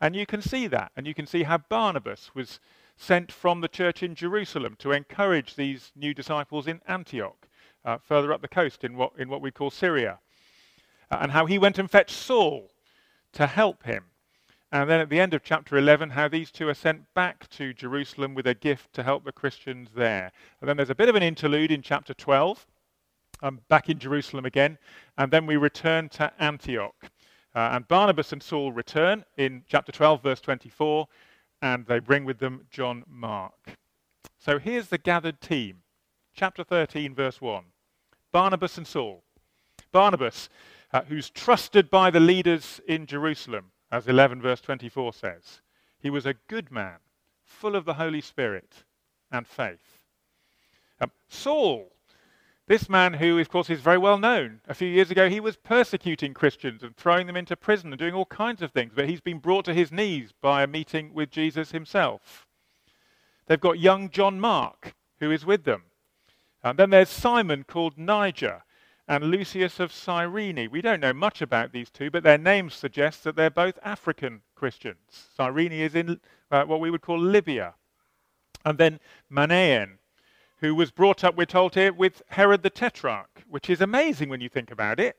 and 0.00 0.14
you 0.14 0.24
can 0.24 0.40
see 0.40 0.66
that. 0.68 0.92
And 0.96 1.06
you 1.06 1.14
can 1.14 1.26
see 1.26 1.42
how 1.42 1.58
Barnabas 1.58 2.30
was 2.34 2.60
sent 2.96 3.32
from 3.32 3.60
the 3.60 3.68
church 3.68 4.02
in 4.02 4.14
Jerusalem 4.14 4.76
to 4.78 4.92
encourage 4.92 5.56
these 5.56 5.90
new 5.96 6.14
disciples 6.14 6.66
in 6.66 6.80
Antioch, 6.86 7.48
uh, 7.84 7.98
further 7.98 8.32
up 8.32 8.40
the 8.40 8.48
coast 8.48 8.84
in 8.84 8.96
what, 8.96 9.12
in 9.18 9.28
what 9.28 9.42
we 9.42 9.50
call 9.50 9.70
Syria, 9.70 10.20
uh, 11.10 11.18
and 11.20 11.32
how 11.32 11.46
he 11.46 11.58
went 11.58 11.78
and 11.78 11.90
fetched 11.90 12.16
Saul 12.16 12.70
to 13.32 13.46
help 13.46 13.82
him 13.82 14.04
And 14.76 14.90
then 14.90 15.00
at 15.00 15.08
the 15.08 15.18
end 15.18 15.32
of 15.32 15.42
chapter 15.42 15.78
11, 15.78 16.10
how 16.10 16.28
these 16.28 16.50
two 16.50 16.68
are 16.68 16.74
sent 16.74 17.14
back 17.14 17.48
to 17.48 17.72
Jerusalem 17.72 18.34
with 18.34 18.46
a 18.46 18.52
gift 18.52 18.92
to 18.92 19.02
help 19.02 19.24
the 19.24 19.32
Christians 19.32 19.88
there. 19.96 20.30
And 20.60 20.68
then 20.68 20.76
there's 20.76 20.90
a 20.90 20.94
bit 20.94 21.08
of 21.08 21.14
an 21.14 21.22
interlude 21.22 21.72
in 21.72 21.80
chapter 21.80 22.12
12, 22.12 22.66
um, 23.42 23.60
back 23.70 23.88
in 23.88 23.98
Jerusalem 23.98 24.44
again. 24.44 24.76
And 25.16 25.32
then 25.32 25.46
we 25.46 25.56
return 25.56 26.10
to 26.10 26.30
Antioch. 26.38 26.94
Uh, 27.54 27.70
and 27.72 27.88
Barnabas 27.88 28.34
and 28.34 28.42
Saul 28.42 28.70
return 28.70 29.24
in 29.38 29.64
chapter 29.66 29.92
12, 29.92 30.22
verse 30.22 30.42
24, 30.42 31.08
and 31.62 31.86
they 31.86 31.98
bring 31.98 32.26
with 32.26 32.38
them 32.38 32.66
John 32.70 33.02
Mark. 33.08 33.78
So 34.38 34.58
here's 34.58 34.88
the 34.88 34.98
gathered 34.98 35.40
team. 35.40 35.84
Chapter 36.34 36.62
13, 36.62 37.14
verse 37.14 37.40
1. 37.40 37.64
Barnabas 38.30 38.76
and 38.76 38.86
Saul. 38.86 39.22
Barnabas, 39.90 40.50
uh, 40.92 41.00
who's 41.08 41.30
trusted 41.30 41.88
by 41.88 42.10
the 42.10 42.20
leaders 42.20 42.78
in 42.86 43.06
Jerusalem, 43.06 43.70
as 43.90 44.08
11 44.08 44.40
verse 44.42 44.60
24 44.60 45.12
says. 45.12 45.60
He 46.00 46.10
was 46.10 46.26
a 46.26 46.34
good 46.48 46.70
man, 46.70 46.98
full 47.44 47.76
of 47.76 47.84
the 47.84 47.94
Holy 47.94 48.20
Spirit 48.20 48.84
and 49.30 49.46
faith. 49.46 50.02
Um, 51.00 51.10
Saul, 51.28 51.92
this 52.66 52.88
man 52.88 53.14
who, 53.14 53.38
of 53.38 53.48
course, 53.48 53.70
is 53.70 53.80
very 53.80 53.98
well 53.98 54.18
known. 54.18 54.60
A 54.68 54.74
few 54.74 54.88
years 54.88 55.10
ago, 55.10 55.28
he 55.28 55.40
was 55.40 55.56
persecuting 55.56 56.34
Christians 56.34 56.82
and 56.82 56.96
throwing 56.96 57.26
them 57.26 57.36
into 57.36 57.56
prison 57.56 57.92
and 57.92 57.98
doing 57.98 58.14
all 58.14 58.26
kinds 58.26 58.62
of 58.62 58.72
things, 58.72 58.92
but 58.94 59.08
he's 59.08 59.20
been 59.20 59.38
brought 59.38 59.64
to 59.66 59.74
his 59.74 59.92
knees 59.92 60.32
by 60.40 60.62
a 60.62 60.66
meeting 60.66 61.14
with 61.14 61.30
Jesus 61.30 61.70
himself. 61.70 62.46
They've 63.46 63.60
got 63.60 63.78
young 63.78 64.10
John 64.10 64.40
Mark, 64.40 64.94
who 65.20 65.30
is 65.30 65.46
with 65.46 65.64
them. 65.64 65.84
And 66.62 66.78
then 66.78 66.90
there's 66.90 67.08
Simon 67.08 67.62
called 67.62 67.96
Niger, 67.96 68.64
and 69.08 69.24
Lucius 69.24 69.78
of 69.78 69.92
Cyrene. 69.92 70.68
We 70.70 70.82
don't 70.82 71.00
know 71.00 71.12
much 71.12 71.40
about 71.40 71.72
these 71.72 71.90
two, 71.90 72.10
but 72.10 72.22
their 72.22 72.38
names 72.38 72.74
suggest 72.74 73.24
that 73.24 73.36
they're 73.36 73.50
both 73.50 73.78
African 73.82 74.42
Christians. 74.54 75.28
Cyrene 75.36 75.72
is 75.72 75.94
in 75.94 76.20
uh, 76.50 76.64
what 76.64 76.80
we 76.80 76.90
would 76.90 77.02
call 77.02 77.18
Libya. 77.18 77.74
And 78.64 78.78
then 78.78 78.98
Manaen, 79.30 79.98
who 80.58 80.74
was 80.74 80.90
brought 80.90 81.22
up, 81.22 81.36
we're 81.36 81.46
told 81.46 81.74
here, 81.74 81.92
with 81.92 82.22
Herod 82.28 82.62
the 82.62 82.70
Tetrarch, 82.70 83.44
which 83.48 83.70
is 83.70 83.80
amazing 83.80 84.28
when 84.28 84.40
you 84.40 84.48
think 84.48 84.70
about 84.70 84.98
it. 84.98 85.16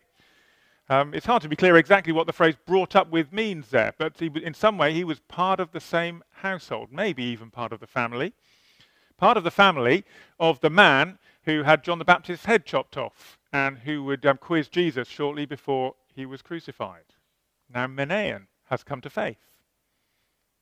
Um, 0.90 1.14
it's 1.14 1.26
hard 1.26 1.42
to 1.42 1.50
be 1.50 1.56
clear 1.56 1.76
exactly 1.76 2.14
what 2.14 2.28
the 2.28 2.34
phrase 2.34 2.56
brought 2.66 2.96
up 2.96 3.10
with 3.10 3.34
means 3.34 3.70
there, 3.70 3.94
but 3.98 4.20
he, 4.20 4.32
in 4.42 4.54
some 4.54 4.78
way 4.78 4.94
he 4.94 5.04
was 5.04 5.20
part 5.20 5.60
of 5.60 5.72
the 5.72 5.82
same 5.82 6.24
household, 6.32 6.90
maybe 6.92 7.24
even 7.24 7.52
part 7.52 7.74
of 7.74 7.80
the 7.80 7.88
family. 7.88 8.34
Part 9.18 9.36
of 9.36 9.44
the 9.44 9.52
family 9.52 10.06
of 10.40 10.60
the 10.62 10.70
man 10.70 11.18
who 11.48 11.64
had 11.64 11.82
John 11.82 11.98
the 11.98 12.04
Baptist's 12.04 12.46
head 12.46 12.66
chopped 12.66 12.98
off 12.98 13.40
and 13.54 13.78
who 13.80 14.04
would 14.04 14.26
um, 14.26 14.38
quiz 14.38 14.68
Jesus 14.68 15.08
shortly 15.08 15.46
before 15.46 15.96
he 16.14 16.26
was 16.26 16.42
crucified. 16.42 17.06
Now, 17.74 17.88
Manaen 17.88 18.48
has 18.66 18.84
come 18.84 19.00
to 19.00 19.10
faith. 19.10 19.38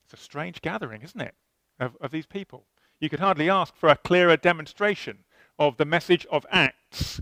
It's 0.04 0.14
a 0.14 0.24
strange 0.24 0.62
gathering, 0.62 1.02
isn't 1.02 1.20
it, 1.20 1.34
of, 1.80 1.98
of 2.00 2.12
these 2.12 2.28
people? 2.28 2.68
You 3.00 3.10
could 3.10 3.20
hardly 3.20 3.50
ask 3.50 3.76
for 3.76 3.90
a 3.90 3.98
clearer 3.98 4.38
demonstration 4.38 5.24
of 5.58 5.78
the 5.78 5.86
message 5.86 6.28
of 6.28 6.46
Acts 6.52 7.20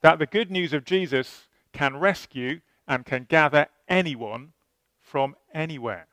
that 0.00 0.18
the 0.18 0.26
good 0.26 0.50
news 0.50 0.72
of 0.72 0.84
Jesus 0.84 1.46
can 1.72 1.98
rescue 1.98 2.60
and 2.88 3.06
can 3.06 3.22
gather 3.22 3.68
anyone 3.88 4.52
from 5.00 5.36
anywhere. 5.54 6.08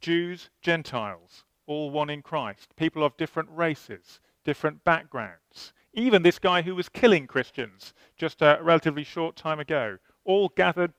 Jews, 0.00 0.48
Gentiles, 0.62 1.44
all 1.66 1.90
one 1.90 2.08
in 2.08 2.22
Christ, 2.22 2.74
people 2.76 3.04
of 3.04 3.18
different 3.18 3.50
races, 3.52 4.20
different 4.46 4.84
backgrounds, 4.84 5.74
even 5.92 6.22
this 6.22 6.38
guy 6.38 6.62
who 6.62 6.74
was 6.74 6.88
killing 6.88 7.26
Christians 7.26 7.92
just 8.16 8.40
a 8.40 8.58
relatively 8.62 9.04
short 9.04 9.34
time 9.34 9.58
ago, 9.58 9.98
all 10.24 10.48
gathered 10.56 10.92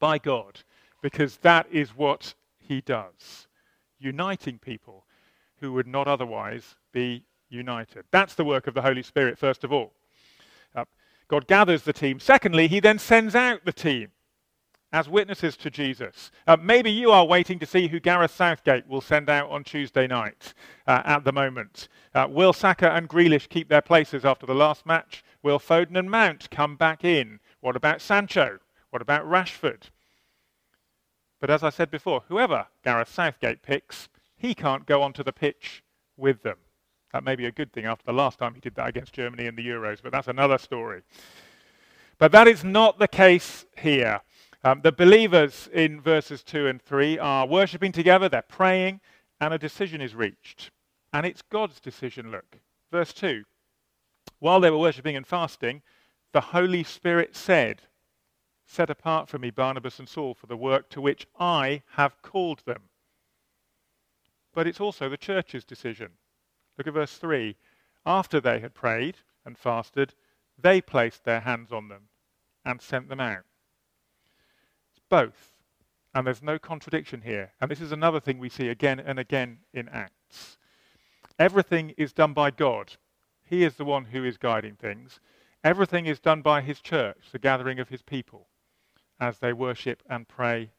by 0.00 0.18
God, 0.18 0.60
because 1.00 1.36
that 1.38 1.66
is 1.70 1.96
what 1.96 2.34
he 2.58 2.80
does, 2.80 3.46
uniting 3.98 4.58
people 4.58 5.06
who 5.60 5.72
would 5.72 5.86
not 5.86 6.08
otherwise 6.08 6.74
be 6.92 7.24
united. 7.48 8.04
That's 8.10 8.34
the 8.34 8.44
work 8.44 8.66
of 8.66 8.74
the 8.74 8.82
Holy 8.82 9.02
Spirit, 9.02 9.38
first 9.38 9.62
of 9.62 9.72
all. 9.72 9.92
Uh, 10.74 10.86
God 11.28 11.46
gathers 11.46 11.82
the 11.84 11.92
team. 11.92 12.18
Secondly, 12.18 12.66
he 12.66 12.80
then 12.80 12.98
sends 12.98 13.36
out 13.36 13.64
the 13.64 13.72
team 13.72 14.08
as 14.92 15.08
witnesses 15.08 15.56
to 15.56 15.70
Jesus. 15.70 16.30
Uh, 16.46 16.56
maybe 16.60 16.90
you 16.90 17.10
are 17.10 17.24
waiting 17.24 17.58
to 17.58 17.66
see 17.66 17.88
who 17.88 17.98
Gareth 17.98 18.34
Southgate 18.34 18.86
will 18.86 19.00
send 19.00 19.30
out 19.30 19.50
on 19.50 19.64
Tuesday 19.64 20.06
night 20.06 20.52
uh, 20.86 21.02
at 21.04 21.24
the 21.24 21.32
moment. 21.32 21.88
Uh, 22.14 22.26
will 22.28 22.52
Saka 22.52 22.92
and 22.92 23.08
Grealish 23.08 23.48
keep 23.48 23.68
their 23.68 23.80
places 23.80 24.24
after 24.24 24.44
the 24.44 24.54
last 24.54 24.84
match? 24.84 25.24
Will 25.42 25.58
Foden 25.58 25.98
and 25.98 26.10
Mount 26.10 26.50
come 26.50 26.76
back 26.76 27.04
in? 27.04 27.40
What 27.60 27.76
about 27.76 28.02
Sancho? 28.02 28.58
What 28.90 29.02
about 29.02 29.24
Rashford? 29.24 29.84
But 31.40 31.50
as 31.50 31.62
I 31.62 31.70
said 31.70 31.90
before, 31.90 32.22
whoever 32.28 32.66
Gareth 32.84 33.08
Southgate 33.08 33.62
picks, 33.62 34.08
he 34.36 34.54
can't 34.54 34.86
go 34.86 35.02
onto 35.02 35.24
the 35.24 35.32
pitch 35.32 35.82
with 36.16 36.42
them. 36.42 36.58
That 37.12 37.24
may 37.24 37.34
be 37.34 37.46
a 37.46 37.52
good 37.52 37.72
thing 37.72 37.84
after 37.84 38.04
the 38.04 38.12
last 38.12 38.38
time 38.38 38.54
he 38.54 38.60
did 38.60 38.74
that 38.76 38.88
against 38.88 39.12
Germany 39.12 39.46
in 39.46 39.56
the 39.56 39.66
Euros, 39.66 40.00
but 40.02 40.12
that's 40.12 40.28
another 40.28 40.58
story. 40.58 41.02
But 42.18 42.32
that 42.32 42.46
is 42.46 42.62
not 42.62 42.98
the 42.98 43.08
case 43.08 43.66
here. 43.76 44.20
Um, 44.64 44.80
the 44.82 44.92
believers 44.92 45.68
in 45.72 46.00
verses 46.00 46.44
2 46.44 46.68
and 46.68 46.80
3 46.80 47.18
are 47.18 47.46
worshipping 47.46 47.90
together, 47.90 48.28
they're 48.28 48.42
praying, 48.42 49.00
and 49.40 49.52
a 49.52 49.58
decision 49.58 50.00
is 50.00 50.14
reached. 50.14 50.70
And 51.12 51.26
it's 51.26 51.42
God's 51.42 51.80
decision, 51.80 52.30
look. 52.30 52.58
Verse 52.92 53.12
2 53.12 53.42
While 54.38 54.60
they 54.60 54.70
were 54.70 54.78
worshipping 54.78 55.16
and 55.16 55.26
fasting, 55.26 55.82
the 56.32 56.40
Holy 56.40 56.84
Spirit 56.84 57.34
said, 57.34 57.82
Set 58.64 58.88
apart 58.88 59.28
for 59.28 59.38
me 59.38 59.50
Barnabas 59.50 59.98
and 59.98 60.08
Saul 60.08 60.32
for 60.32 60.46
the 60.46 60.56
work 60.56 60.88
to 60.90 61.00
which 61.00 61.26
I 61.38 61.82
have 61.94 62.22
called 62.22 62.60
them. 62.64 62.82
But 64.54 64.68
it's 64.68 64.80
also 64.80 65.08
the 65.08 65.16
church's 65.16 65.64
decision. 65.64 66.10
Look 66.78 66.86
at 66.86 66.94
verse 66.94 67.16
3. 67.16 67.56
After 68.06 68.40
they 68.40 68.60
had 68.60 68.74
prayed 68.74 69.16
and 69.44 69.58
fasted, 69.58 70.14
they 70.56 70.80
placed 70.80 71.24
their 71.24 71.40
hands 71.40 71.72
on 71.72 71.88
them 71.88 72.08
and 72.64 72.80
sent 72.80 73.08
them 73.08 73.20
out 73.20 73.44
both. 75.12 75.52
And 76.14 76.26
there's 76.26 76.42
no 76.42 76.58
contradiction 76.58 77.20
here. 77.20 77.52
And 77.60 77.70
this 77.70 77.82
is 77.82 77.92
another 77.92 78.18
thing 78.18 78.38
we 78.38 78.48
see 78.48 78.68
again 78.68 78.98
and 78.98 79.18
again 79.18 79.58
in 79.74 79.90
Acts. 79.90 80.56
Everything 81.38 81.90
is 81.98 82.14
done 82.14 82.32
by 82.32 82.50
God. 82.50 82.94
He 83.44 83.62
is 83.62 83.74
the 83.74 83.84
one 83.84 84.06
who 84.06 84.24
is 84.24 84.38
guiding 84.38 84.76
things. 84.76 85.20
Everything 85.62 86.06
is 86.06 86.18
done 86.18 86.40
by 86.40 86.62
his 86.62 86.80
church, 86.80 87.28
the 87.30 87.38
gathering 87.38 87.78
of 87.78 87.90
his 87.90 88.00
people, 88.00 88.46
as 89.20 89.38
they 89.38 89.52
worship 89.52 90.02
and 90.08 90.26
pray 90.26 90.70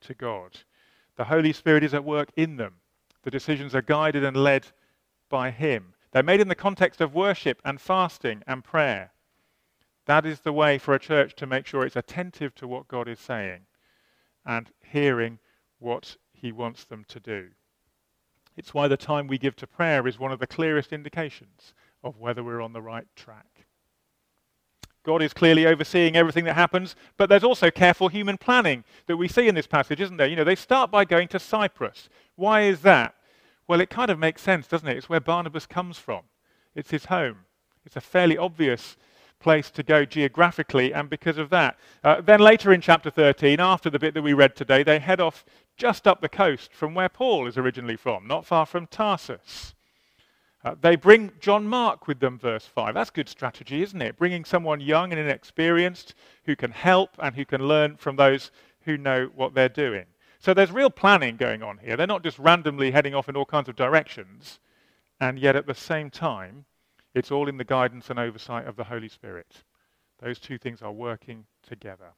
to 0.00 0.14
God. 0.14 0.60
The 1.16 1.24
Holy 1.24 1.52
Spirit 1.52 1.84
is 1.84 1.92
at 1.92 2.02
work 2.02 2.30
in 2.34 2.56
them. 2.56 2.76
The 3.24 3.30
decisions 3.30 3.74
are 3.74 3.82
guided 3.82 4.24
and 4.24 4.36
led 4.38 4.68
by 5.28 5.50
him. 5.50 5.92
They're 6.12 6.22
made 6.22 6.40
in 6.40 6.48
the 6.48 6.54
context 6.54 7.02
of 7.02 7.14
worship 7.14 7.60
and 7.62 7.78
fasting 7.78 8.42
and 8.46 8.64
prayer. 8.64 9.12
That 10.06 10.24
is 10.24 10.40
the 10.40 10.52
way 10.54 10.78
for 10.78 10.94
a 10.94 10.98
church 10.98 11.34
to 11.36 11.46
make 11.46 11.66
sure 11.66 11.84
it's 11.84 11.94
attentive 11.94 12.54
to 12.54 12.66
what 12.66 12.88
God 12.88 13.06
is 13.06 13.20
saying 13.20 13.66
and 14.44 14.70
hearing 14.80 15.38
what 15.78 16.16
he 16.32 16.52
wants 16.52 16.84
them 16.84 17.04
to 17.08 17.20
do. 17.20 17.48
It's 18.56 18.74
why 18.74 18.88
the 18.88 18.96
time 18.96 19.26
we 19.26 19.38
give 19.38 19.56
to 19.56 19.66
prayer 19.66 20.06
is 20.06 20.18
one 20.18 20.32
of 20.32 20.38
the 20.38 20.46
clearest 20.46 20.92
indications 20.92 21.74
of 22.04 22.18
whether 22.18 22.42
we're 22.42 22.60
on 22.60 22.72
the 22.72 22.82
right 22.82 23.06
track. 23.16 23.66
God 25.04 25.22
is 25.22 25.32
clearly 25.32 25.66
overseeing 25.66 26.14
everything 26.16 26.44
that 26.44 26.54
happens, 26.54 26.94
but 27.16 27.28
there's 27.28 27.42
also 27.42 27.70
careful 27.70 28.08
human 28.08 28.38
planning 28.38 28.84
that 29.06 29.16
we 29.16 29.26
see 29.26 29.48
in 29.48 29.54
this 29.54 29.66
passage, 29.66 30.00
isn't 30.00 30.16
there? 30.16 30.28
You 30.28 30.36
know, 30.36 30.44
they 30.44 30.54
start 30.54 30.90
by 30.90 31.04
going 31.04 31.28
to 31.28 31.40
Cyprus. 31.40 32.08
Why 32.36 32.62
is 32.62 32.82
that? 32.82 33.14
Well, 33.66 33.80
it 33.80 33.90
kind 33.90 34.10
of 34.10 34.18
makes 34.18 34.42
sense, 34.42 34.66
doesn't 34.68 34.88
it? 34.88 34.96
It's 34.96 35.08
where 35.08 35.20
Barnabas 35.20 35.66
comes 35.66 35.98
from. 35.98 36.22
It's 36.74 36.90
his 36.90 37.06
home. 37.06 37.38
It's 37.84 37.96
a 37.96 38.00
fairly 38.00 38.38
obvious 38.38 38.96
place 39.42 39.70
to 39.72 39.82
go 39.82 40.04
geographically, 40.04 40.94
and 40.94 41.10
because 41.10 41.36
of 41.36 41.50
that. 41.50 41.78
Uh, 42.02 42.20
then 42.20 42.40
later 42.40 42.72
in 42.72 42.80
chapter 42.80 43.10
13, 43.10 43.60
after 43.60 43.90
the 43.90 43.98
bit 43.98 44.14
that 44.14 44.22
we 44.22 44.32
read 44.32 44.56
today, 44.56 44.82
they 44.82 44.98
head 44.98 45.20
off 45.20 45.44
just 45.76 46.06
up 46.06 46.20
the 46.20 46.28
coast 46.28 46.72
from 46.72 46.94
where 46.94 47.08
Paul 47.08 47.46
is 47.46 47.58
originally 47.58 47.96
from, 47.96 48.26
not 48.26 48.46
far 48.46 48.64
from 48.64 48.86
Tarsus. 48.86 49.74
Uh, 50.64 50.76
they 50.80 50.94
bring 50.94 51.32
John 51.40 51.66
Mark 51.66 52.06
with 52.06 52.20
them, 52.20 52.38
verse 52.38 52.66
5. 52.66 52.94
That's 52.94 53.10
good 53.10 53.28
strategy, 53.28 53.82
isn't 53.82 54.00
it? 54.00 54.16
Bringing 54.16 54.44
someone 54.44 54.80
young 54.80 55.10
and 55.10 55.20
inexperienced 55.20 56.14
who 56.44 56.54
can 56.54 56.70
help 56.70 57.10
and 57.18 57.34
who 57.34 57.44
can 57.44 57.66
learn 57.66 57.96
from 57.96 58.16
those 58.16 58.52
who 58.82 58.96
know 58.96 59.30
what 59.34 59.54
they're 59.54 59.68
doing. 59.68 60.06
So 60.38 60.54
there's 60.54 60.70
real 60.72 60.90
planning 60.90 61.36
going 61.36 61.62
on 61.62 61.78
here. 61.78 61.96
They're 61.96 62.06
not 62.06 62.22
just 62.22 62.38
randomly 62.38 62.92
heading 62.92 63.14
off 63.14 63.28
in 63.28 63.36
all 63.36 63.44
kinds 63.44 63.68
of 63.68 63.76
directions, 63.76 64.60
and 65.20 65.38
yet 65.38 65.56
at 65.56 65.66
the 65.66 65.74
same 65.74 66.10
time, 66.10 66.64
it's 67.14 67.30
all 67.30 67.48
in 67.48 67.56
the 67.56 67.64
guidance 67.64 68.10
and 68.10 68.18
oversight 68.18 68.66
of 68.66 68.76
the 68.76 68.84
Holy 68.84 69.08
Spirit. 69.08 69.64
Those 70.20 70.38
two 70.38 70.58
things 70.58 70.82
are 70.82 70.92
working 70.92 71.46
together. 71.62 72.12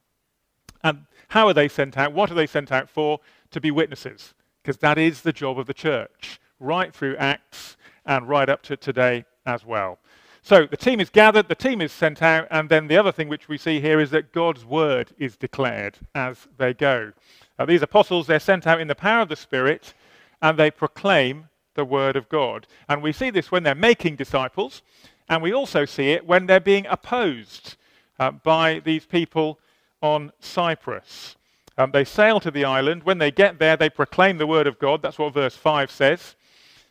And 0.83 1.05
how 1.29 1.47
are 1.47 1.53
they 1.53 1.67
sent 1.67 1.97
out? 1.97 2.13
What 2.13 2.29
are 2.31 2.35
they 2.35 2.47
sent 2.47 2.71
out 2.71 2.89
for? 2.89 3.19
To 3.51 3.61
be 3.61 3.71
witnesses, 3.71 4.33
because 4.61 4.77
that 4.77 4.97
is 4.97 5.21
the 5.21 5.33
job 5.33 5.57
of 5.57 5.65
the 5.65 5.73
church, 5.73 6.39
right 6.59 6.93
through 6.93 7.17
Acts 7.17 7.77
and 8.05 8.29
right 8.29 8.49
up 8.49 8.61
to 8.63 8.77
today 8.77 9.25
as 9.45 9.65
well. 9.65 9.99
So 10.43 10.67
the 10.67 10.77
team 10.77 10.99
is 10.99 11.09
gathered, 11.09 11.47
the 11.47 11.55
team 11.55 11.81
is 11.81 11.91
sent 11.91 12.21
out, 12.21 12.47
and 12.51 12.69
then 12.69 12.87
the 12.87 12.97
other 12.97 13.11
thing 13.11 13.29
which 13.29 13.47
we 13.47 13.57
see 13.57 13.81
here 13.81 13.99
is 13.99 14.11
that 14.11 14.31
God's 14.31 14.63
word 14.63 15.09
is 15.17 15.35
declared 15.35 15.97
as 16.13 16.47
they 16.57 16.71
go. 16.71 17.13
Now, 17.57 17.65
these 17.65 17.81
apostles, 17.81 18.27
they're 18.27 18.39
sent 18.39 18.67
out 18.67 18.79
in 18.79 18.87
the 18.87 18.93
power 18.93 19.21
of 19.21 19.29
the 19.29 19.35
Spirit, 19.35 19.95
and 20.43 20.59
they 20.59 20.69
proclaim 20.69 21.47
the 21.75 21.85
word 21.85 22.15
of 22.15 22.29
God. 22.29 22.67
And 22.89 23.03
we 23.03 23.11
see 23.11 23.29
this 23.29 23.51
when 23.51 23.63
they're 23.63 23.75
making 23.75 24.15
disciples, 24.15 24.81
and 25.29 25.41
we 25.41 25.53
also 25.53 25.85
see 25.85 26.11
it 26.11 26.25
when 26.25 26.45
they're 26.45 26.59
being 26.59 26.85
opposed 26.87 27.75
uh, 28.19 28.31
by 28.31 28.79
these 28.79 29.05
people 29.05 29.59
on 30.01 30.31
Cyprus. 30.39 31.35
Um, 31.77 31.91
they 31.91 32.05
sail 32.05 32.39
to 32.39 32.51
the 32.51 32.65
island. 32.65 33.03
When 33.03 33.17
they 33.17 33.31
get 33.31 33.59
there, 33.59 33.75
they 33.75 33.89
proclaim 33.89 34.37
the 34.37 34.47
word 34.47 34.67
of 34.67 34.79
God. 34.79 35.01
That's 35.01 35.19
what 35.19 35.33
verse 35.33 35.55
5 35.55 35.91
says. 35.91 36.35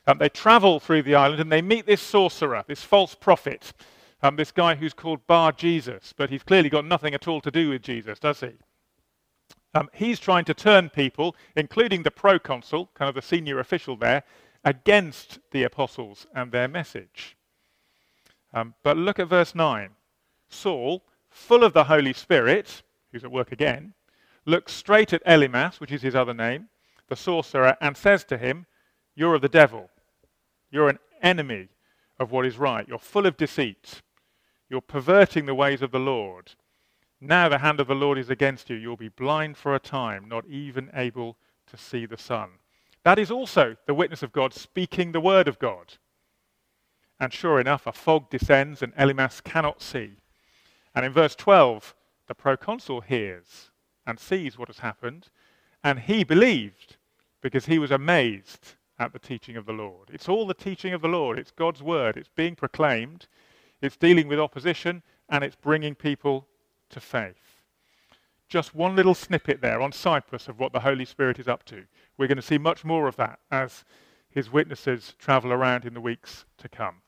Um, 0.07 0.19
they 0.19 0.29
travel 0.29 0.81
through 0.81 1.03
the 1.03 1.15
island 1.15 1.41
and 1.41 1.51
they 1.51 1.63
meet 1.63 1.87
this 1.87 2.03
sorcerer, 2.03 2.65
this 2.67 2.83
false 2.83 3.15
prophet, 3.15 3.73
um, 4.23 4.37
this 4.37 4.53
guy 4.53 4.75
who's 4.75 4.93
called 4.93 5.27
Bar 5.27 5.53
Jesus, 5.53 6.13
but 6.15 6.29
he's 6.29 6.43
clearly 6.43 6.69
got 6.69 6.85
nothing 6.85 7.15
at 7.15 7.27
all 7.27 7.41
to 7.41 7.51
do 7.51 7.71
with 7.71 7.83
Jesus, 7.83 8.19
does 8.19 8.41
he? 8.41 8.51
Um, 9.75 9.89
he's 9.93 10.21
trying 10.21 10.45
to 10.45 10.55
turn 10.55 10.91
people, 10.91 11.35
including 11.57 12.03
the 12.03 12.11
proconsul, 12.11 12.91
kind 12.95 13.09
of 13.09 13.15
the 13.15 13.23
senior 13.23 13.59
official 13.59 13.97
there, 13.97 14.23
against 14.65 15.39
the 15.51 15.63
apostles 15.63 16.27
and 16.35 16.51
their 16.51 16.69
message. 16.69 17.37
Um, 18.53 18.75
but 18.83 18.97
look 18.97 19.19
at 19.19 19.29
verse 19.29 19.55
9. 19.55 19.91
Saul, 20.49 21.03
full 21.29 21.65
of 21.65 21.73
the 21.73 21.85
Holy 21.85 22.13
Spirit, 22.13 22.83
who's 23.13 23.25
at 23.25 23.33
work 23.33 23.53
again, 23.53 23.95
looks 24.47 24.73
straight 24.73 25.13
at 25.13 25.25
Elymas, 25.25 25.81
which 25.81 25.93
is 25.93 26.03
his 26.03 26.15
other 26.15 26.35
name, 26.35 26.69
the 27.09 27.17
sorcerer, 27.17 27.77
and 27.81 27.97
says 27.97 28.25
to 28.25 28.39
him, 28.39 28.67
You're 29.15 29.35
of 29.35 29.43
the 29.43 29.49
devil. 29.49 29.91
You're 30.71 30.89
an 30.89 30.99
enemy 31.23 31.69
of 32.19 32.31
what 32.31 32.47
is 32.47 32.57
right. 32.57 32.87
You're 32.87 32.99
full 32.99 33.27
of 33.27 33.37
deceit. 33.37 34.03
You're 34.69 34.81
perverting 34.81 35.47
the 35.47 35.55
ways 35.55 35.83
of 35.83 35.91
the 35.91 35.99
Lord. 35.99 36.53
Now 37.21 37.49
the 37.49 37.59
hand 37.59 37.81
of 37.81 37.87
the 37.87 37.95
Lord 37.95 38.19
is 38.19 38.31
against 38.31 38.71
you. 38.71 38.77
You'll 38.77 38.97
be 38.97 39.09
blind 39.09 39.57
for 39.57 39.75
a 39.75 39.81
time, 39.81 40.29
not 40.29 40.47
even 40.47 40.91
able 40.95 41.37
to 41.69 41.77
see 41.77 42.07
the 42.07 42.19
sun. 42.19 42.51
That 43.05 43.19
is 43.19 43.31
also 43.31 43.77
the 43.87 43.95
witness 43.95 44.23
of 44.23 44.33
God 44.33 44.55
speaking 44.55 45.13
the 45.13 45.21
word 45.21 45.47
of 45.47 45.59
God. 45.59 45.95
And 47.21 47.33
sure 47.33 47.61
enough, 47.61 47.87
a 47.87 47.93
fog 47.93 48.31
descends 48.31 48.83
and 48.83 48.95
Elymas 48.97 49.43
cannot 49.43 49.83
see. 49.83 50.19
And 50.95 51.05
in 51.05 51.13
verse 51.13 51.35
12, 51.35 51.95
the 52.27 52.35
proconsul 52.35 53.03
hears 53.03 53.71
and 54.07 54.19
sees 54.19 54.59
what 54.59 54.69
has 54.69 54.79
happened, 54.79 55.29
and 55.83 56.01
he 56.01 56.25
believed 56.25 56.97
because 57.41 57.67
he 57.67 57.79
was 57.79 57.91
amazed 57.91 58.75
at 58.99 59.13
the 59.13 59.19
teaching 59.19 59.57
of 59.57 59.67
the 59.67 59.73
Lord. 59.73 60.09
It's 60.13 60.29
all 60.29 60.47
the 60.47 60.55
teaching 60.55 60.95
of 60.95 61.03
the 61.03 61.09
Lord. 61.09 61.39
It's 61.39 61.51
God's 61.51 61.83
word. 61.83 62.17
It's 62.17 62.29
being 62.29 62.55
proclaimed. 62.55 63.27
It's 63.83 63.97
dealing 63.97 64.29
with 64.29 64.39
opposition 64.39 65.03
and 65.29 65.45
it's 65.45 65.57
bringing 65.57 65.95
people 65.95 66.47
to 66.91 67.01
faith. 67.01 67.54
Just 68.55 68.73
one 68.73 68.95
little 68.95 69.17
snippet 69.17 69.61
there 69.61 69.83
on 69.83 69.91
Cyprus 69.91 70.47
of 70.47 70.61
what 70.61 70.73
the 70.73 70.79
Holy 70.79 71.05
Spirit 71.05 71.41
is 71.41 71.49
up 71.49 71.65
to. 71.65 71.87
We're 72.17 72.29
going 72.29 72.37
to 72.37 72.41
see 72.41 72.57
much 72.57 72.85
more 72.85 73.09
of 73.09 73.17
that 73.17 73.41
as 73.51 73.85
his 74.31 74.53
witnesses 74.53 75.17
travel 75.19 75.53
around 75.53 75.85
in 75.85 75.93
the 75.93 76.01
weeks 76.01 76.45
to 76.59 76.69
come. 76.69 77.03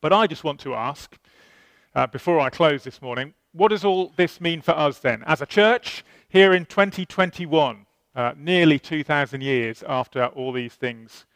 But 0.00 0.14
I 0.14 0.26
just 0.26 0.44
want 0.44 0.58
to 0.60 0.74
ask, 0.74 1.18
uh, 1.94 2.06
before 2.06 2.40
I 2.40 2.48
close 2.48 2.82
this 2.82 3.02
morning, 3.02 3.34
what 3.52 3.68
does 3.68 3.84
all 3.84 4.14
this 4.16 4.40
mean 4.40 4.62
for 4.62 4.70
us 4.70 5.00
then? 5.00 5.22
As 5.26 5.42
a 5.42 5.46
church, 5.46 6.02
here 6.30 6.54
in 6.54 6.64
2021, 6.64 7.84
uh, 8.14 8.32
nearly 8.34 8.78
2,000 8.78 9.42
years 9.42 9.84
after 9.86 10.28
all 10.28 10.52
these 10.52 10.72
things 10.72 11.26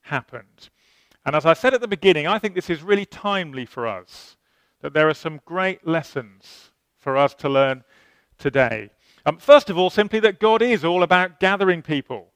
happened. 0.00 0.70
And 1.24 1.36
as 1.36 1.46
I 1.46 1.52
said 1.52 1.72
at 1.72 1.80
the 1.80 1.86
beginning, 1.86 2.26
I 2.26 2.40
think 2.40 2.56
this 2.56 2.68
is 2.68 2.82
really 2.82 3.06
timely 3.06 3.64
for 3.64 3.86
us, 3.86 4.36
that 4.80 4.92
there 4.92 5.08
are 5.08 5.14
some 5.14 5.40
great 5.44 5.86
lessons 5.86 6.72
for 6.98 7.16
us 7.16 7.32
to 7.34 7.48
learn 7.48 7.84
today. 8.38 8.90
Um, 9.24 9.38
first 9.38 9.70
of 9.70 9.78
all, 9.78 9.90
simply 9.90 10.20
that 10.20 10.38
God 10.38 10.62
is 10.62 10.84
all 10.84 11.02
about 11.02 11.40
gathering 11.40 11.82
people. 11.82 12.28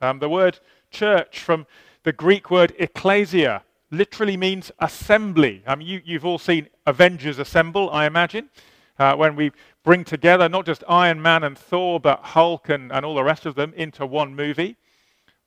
Um, 0.00 0.20
the 0.20 0.28
word 0.28 0.60
church 0.90 1.40
from 1.40 1.66
the 2.04 2.12
Greek 2.12 2.50
word 2.50 2.74
ecclesia 2.78 3.64
literally 3.90 4.36
means 4.36 4.70
assembly. 4.78 5.62
Um, 5.66 5.80
you, 5.80 6.00
you've 6.04 6.24
all 6.24 6.38
seen 6.38 6.68
Avengers 6.86 7.38
Assemble, 7.38 7.90
I 7.90 8.06
imagine, 8.06 8.50
uh, 8.98 9.16
when 9.16 9.34
we 9.34 9.52
bring 9.82 10.04
together 10.04 10.48
not 10.48 10.66
just 10.66 10.84
Iron 10.88 11.20
Man 11.20 11.42
and 11.42 11.58
Thor, 11.58 11.98
but 11.98 12.20
Hulk 12.20 12.68
and, 12.68 12.92
and 12.92 13.04
all 13.04 13.14
the 13.14 13.24
rest 13.24 13.46
of 13.46 13.54
them 13.54 13.72
into 13.74 14.06
one 14.06 14.34
movie. 14.34 14.76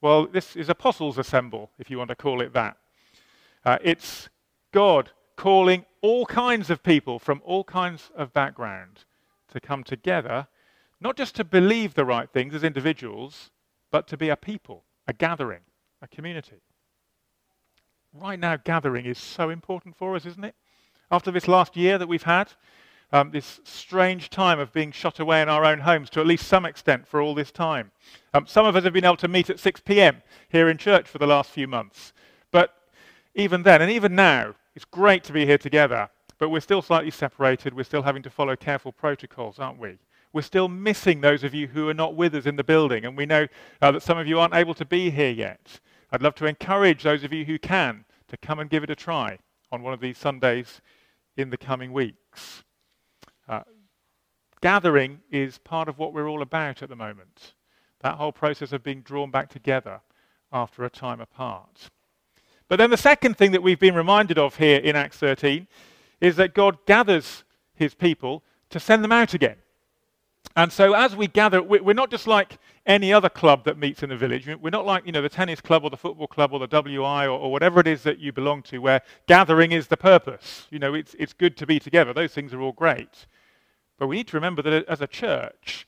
Well, 0.01 0.25
this 0.25 0.55
is 0.55 0.67
Apostles 0.67 1.17
Assemble, 1.17 1.69
if 1.77 1.89
you 1.89 1.97
want 1.97 2.09
to 2.09 2.15
call 2.15 2.41
it 2.41 2.53
that. 2.53 2.77
Uh, 3.63 3.77
it's 3.83 4.29
God 4.71 5.11
calling 5.35 5.85
all 6.01 6.25
kinds 6.25 6.69
of 6.69 6.83
people 6.83 7.19
from 7.19 7.41
all 7.45 7.63
kinds 7.63 8.09
of 8.15 8.33
background 8.33 9.05
to 9.51 9.59
come 9.59 9.83
together, 9.83 10.47
not 10.99 11.15
just 11.15 11.35
to 11.35 11.43
believe 11.43 11.93
the 11.93 12.05
right 12.05 12.29
things 12.29 12.53
as 12.53 12.63
individuals, 12.63 13.51
but 13.91 14.07
to 14.07 14.17
be 14.17 14.29
a 14.29 14.35
people, 14.35 14.83
a 15.07 15.13
gathering, 15.13 15.61
a 16.01 16.07
community. 16.07 16.61
Right 18.13 18.39
now, 18.39 18.57
gathering 18.57 19.05
is 19.05 19.17
so 19.17 19.49
important 19.49 19.95
for 19.95 20.15
us, 20.15 20.25
isn't 20.25 20.43
it? 20.43 20.55
After 21.09 21.31
this 21.31 21.47
last 21.47 21.77
year 21.77 21.97
that 21.97 22.07
we've 22.07 22.23
had, 22.23 22.51
um, 23.13 23.31
this 23.31 23.59
strange 23.63 24.29
time 24.29 24.59
of 24.59 24.71
being 24.71 24.91
shut 24.91 25.19
away 25.19 25.41
in 25.41 25.49
our 25.49 25.65
own 25.65 25.79
homes 25.79 26.09
to 26.11 26.21
at 26.21 26.27
least 26.27 26.47
some 26.47 26.65
extent 26.65 27.07
for 27.07 27.21
all 27.21 27.35
this 27.35 27.51
time. 27.51 27.91
Um, 28.33 28.45
some 28.47 28.65
of 28.65 28.75
us 28.75 28.83
have 28.83 28.93
been 28.93 29.05
able 29.05 29.17
to 29.17 29.27
meet 29.27 29.49
at 29.49 29.59
6 29.59 29.81
p.m. 29.81 30.21
here 30.49 30.69
in 30.69 30.77
church 30.77 31.07
for 31.07 31.17
the 31.17 31.27
last 31.27 31.49
few 31.49 31.67
months. 31.67 32.13
But 32.51 32.73
even 33.35 33.63
then, 33.63 33.81
and 33.81 33.91
even 33.91 34.15
now, 34.15 34.55
it's 34.75 34.85
great 34.85 35.23
to 35.25 35.33
be 35.33 35.45
here 35.45 35.57
together, 35.57 36.09
but 36.41 36.49
we're 36.49 36.59
still 36.59 36.81
slightly 36.81 37.11
separated. 37.11 37.71
We're 37.71 37.83
still 37.83 38.01
having 38.01 38.23
to 38.23 38.29
follow 38.31 38.55
careful 38.55 38.91
protocols, 38.91 39.59
aren't 39.59 39.77
we? 39.77 39.99
We're 40.33 40.41
still 40.41 40.67
missing 40.67 41.21
those 41.21 41.43
of 41.43 41.53
you 41.53 41.67
who 41.67 41.87
are 41.87 41.93
not 41.93 42.15
with 42.15 42.33
us 42.33 42.47
in 42.47 42.55
the 42.55 42.63
building, 42.63 43.05
and 43.05 43.15
we 43.15 43.27
know 43.27 43.47
uh, 43.79 43.91
that 43.91 44.01
some 44.01 44.17
of 44.17 44.25
you 44.25 44.39
aren't 44.39 44.55
able 44.55 44.73
to 44.73 44.83
be 44.83 45.11
here 45.11 45.29
yet. 45.29 45.79
I'd 46.11 46.23
love 46.23 46.33
to 46.35 46.47
encourage 46.47 47.03
those 47.03 47.23
of 47.23 47.31
you 47.31 47.45
who 47.45 47.59
can 47.59 48.05
to 48.27 48.37
come 48.37 48.57
and 48.57 48.71
give 48.71 48.83
it 48.83 48.89
a 48.89 48.95
try 48.95 49.37
on 49.71 49.83
one 49.83 49.93
of 49.93 49.99
these 49.99 50.17
Sundays 50.17 50.81
in 51.37 51.51
the 51.51 51.57
coming 51.57 51.93
weeks. 51.93 52.63
Uh, 53.47 53.61
gathering 54.61 55.19
is 55.29 55.59
part 55.59 55.87
of 55.87 55.99
what 55.99 56.11
we're 56.11 56.27
all 56.27 56.41
about 56.41 56.81
at 56.81 56.89
the 56.89 56.95
moment. 56.95 57.53
That 57.99 58.15
whole 58.15 58.31
process 58.31 58.71
of 58.71 58.81
being 58.81 59.01
drawn 59.01 59.29
back 59.29 59.49
together 59.49 60.01
after 60.51 60.83
a 60.85 60.89
time 60.89 61.21
apart. 61.21 61.91
But 62.67 62.77
then 62.77 62.89
the 62.89 62.97
second 62.97 63.37
thing 63.37 63.51
that 63.51 63.61
we've 63.61 63.77
been 63.77 63.93
reminded 63.93 64.39
of 64.39 64.55
here 64.55 64.79
in 64.79 64.95
Acts 64.95 65.17
13 65.17 65.67
is 66.21 66.35
that 66.37 66.53
God 66.53 66.77
gathers 66.85 67.43
his 67.73 67.93
people 67.93 68.43
to 68.69 68.79
send 68.79 69.03
them 69.03 69.11
out 69.11 69.33
again. 69.33 69.57
And 70.55 70.71
so 70.71 70.93
as 70.93 71.15
we 71.15 71.27
gather, 71.27 71.61
we're 71.61 71.93
not 71.93 72.11
just 72.11 72.27
like 72.27 72.57
any 72.85 73.13
other 73.13 73.29
club 73.29 73.63
that 73.65 73.77
meets 73.77 74.03
in 74.03 74.09
the 74.09 74.17
village. 74.17 74.47
We're 74.47 74.69
not 74.69 74.85
like, 74.85 75.05
you 75.05 75.11
know, 75.11 75.21
the 75.21 75.29
tennis 75.29 75.61
club 75.61 75.83
or 75.83 75.89
the 75.89 75.97
football 75.97 76.27
club 76.27 76.51
or 76.51 76.59
the 76.59 76.67
WI 76.67 77.25
or, 77.25 77.39
or 77.39 77.51
whatever 77.51 77.79
it 77.79 77.87
is 77.87 78.03
that 78.03 78.19
you 78.19 78.33
belong 78.33 78.61
to 78.63 78.79
where 78.79 79.01
gathering 79.27 79.71
is 79.71 79.87
the 79.87 79.97
purpose. 79.97 80.67
You 80.69 80.79
know, 80.79 80.93
it's, 80.93 81.15
it's 81.17 81.33
good 81.33 81.55
to 81.57 81.65
be 81.65 81.79
together. 81.79 82.13
Those 82.13 82.33
things 82.33 82.53
are 82.53 82.61
all 82.61 82.73
great. 82.73 83.27
But 83.97 84.07
we 84.07 84.17
need 84.17 84.27
to 84.29 84.37
remember 84.37 84.61
that 84.63 84.85
as 84.87 84.99
a 84.99 85.07
church, 85.07 85.87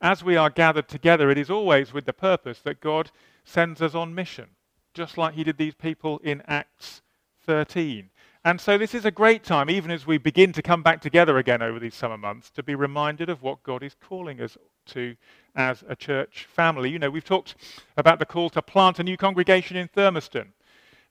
as 0.00 0.22
we 0.22 0.36
are 0.36 0.50
gathered 0.50 0.88
together, 0.88 1.30
it 1.30 1.38
is 1.38 1.50
always 1.50 1.92
with 1.92 2.04
the 2.04 2.12
purpose 2.12 2.60
that 2.60 2.80
God 2.80 3.10
sends 3.44 3.80
us 3.80 3.94
on 3.94 4.14
mission, 4.14 4.50
just 4.94 5.16
like 5.18 5.34
he 5.34 5.42
did 5.42 5.56
these 5.56 5.74
people 5.74 6.18
in 6.22 6.42
Acts 6.46 7.02
13. 7.44 8.10
And 8.46 8.60
so 8.60 8.78
this 8.78 8.94
is 8.94 9.04
a 9.04 9.10
great 9.10 9.42
time, 9.42 9.68
even 9.68 9.90
as 9.90 10.06
we 10.06 10.18
begin 10.18 10.52
to 10.52 10.62
come 10.62 10.80
back 10.80 11.00
together 11.00 11.36
again 11.36 11.62
over 11.62 11.80
these 11.80 11.96
summer 11.96 12.16
months, 12.16 12.48
to 12.50 12.62
be 12.62 12.76
reminded 12.76 13.28
of 13.28 13.42
what 13.42 13.64
God 13.64 13.82
is 13.82 13.96
calling 14.00 14.40
us 14.40 14.56
to 14.86 15.16
as 15.56 15.82
a 15.88 15.96
church 15.96 16.46
family. 16.48 16.90
You 16.90 17.00
know, 17.00 17.10
we've 17.10 17.24
talked 17.24 17.56
about 17.96 18.20
the 18.20 18.24
call 18.24 18.48
to 18.50 18.62
plant 18.62 19.00
a 19.00 19.02
new 19.02 19.16
congregation 19.16 19.76
in 19.76 19.88
Thurmaston. 19.88 20.52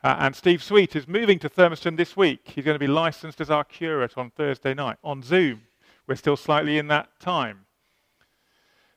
Uh, 0.01 0.15
and 0.17 0.33
Steve 0.33 0.63
Sweet 0.63 0.95
is 0.95 1.09
moving 1.09 1.37
to 1.39 1.49
Thurmaston 1.49 1.97
this 1.97 2.15
week. 2.15 2.39
He's 2.45 2.63
going 2.63 2.75
to 2.75 2.79
be 2.79 2.87
licensed 2.87 3.41
as 3.41 3.49
our 3.49 3.65
curate 3.65 4.13
on 4.15 4.31
Thursday 4.31 4.73
night 4.73 4.95
on 5.03 5.21
Zoom. 5.21 5.63
We're 6.07 6.15
still 6.15 6.37
slightly 6.37 6.77
in 6.77 6.87
that 6.87 7.19
time. 7.19 7.65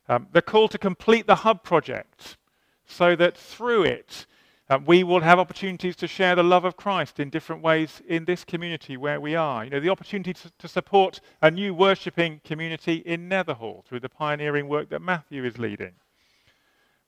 Um, 0.09 0.29
the 0.31 0.43
call 0.43 0.69
to 0.69 0.79
complete 0.79 1.27
the 1.27 1.35
hub 1.35 1.65
project 1.65 2.37
so 2.87 3.17
that 3.17 3.37
through 3.37 3.83
it 3.83 4.27
uh, 4.71 4.79
we 4.85 5.03
will 5.03 5.21
have 5.21 5.39
opportunities 5.39 5.97
to 5.97 6.07
share 6.07 6.35
the 6.35 6.43
love 6.43 6.65
of 6.65 6.77
Christ 6.77 7.19
in 7.21 7.31
different 7.31 7.63
ways 7.63 8.03
in 8.07 8.27
this 8.27 8.45
community 8.45 8.97
where 8.99 9.21
we 9.21 9.35
are. 9.35 9.65
You 9.65 9.71
know, 9.71 9.81
the 9.81 9.89
opportunity 9.89 10.35
to, 10.35 10.53
to 10.59 10.69
support 10.69 11.21
a 11.41 11.51
new 11.51 11.73
worshipping 11.73 12.41
community 12.45 12.97
in 12.97 13.29
Netherhall 13.31 13.85
through 13.87 14.01
the 14.01 14.11
pioneering 14.11 14.69
work 14.69 14.91
that 14.91 15.01
Matthew 15.01 15.45
is 15.45 15.59
leading. 15.59 15.93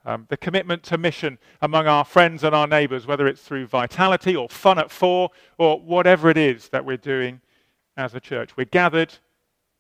Um, 0.07 0.27
the 0.31 0.38
commitment 0.38 0.83
to 0.85 0.96
mission 0.96 1.38
among 1.61 1.87
our 1.87 2.07
friends 2.07 2.42
and 2.42 2.55
our 2.55 2.66
neighbours, 2.66 3.07
whether 3.07 3.27
it's 3.27 3.42
through 3.42 3.66
vitality 3.66 4.35
or 4.35 4.49
fun 4.49 4.79
at 4.79 4.90
four 4.90 5.29
or 5.59 5.79
whatever 5.79 6.31
it 6.31 6.38
is 6.38 6.70
that 6.70 6.87
we're 6.87 6.96
doing 6.96 7.42
as 7.99 8.14
a 8.14 8.20
church. 8.20 8.57
We're 8.57 8.64
gathered 8.64 9.12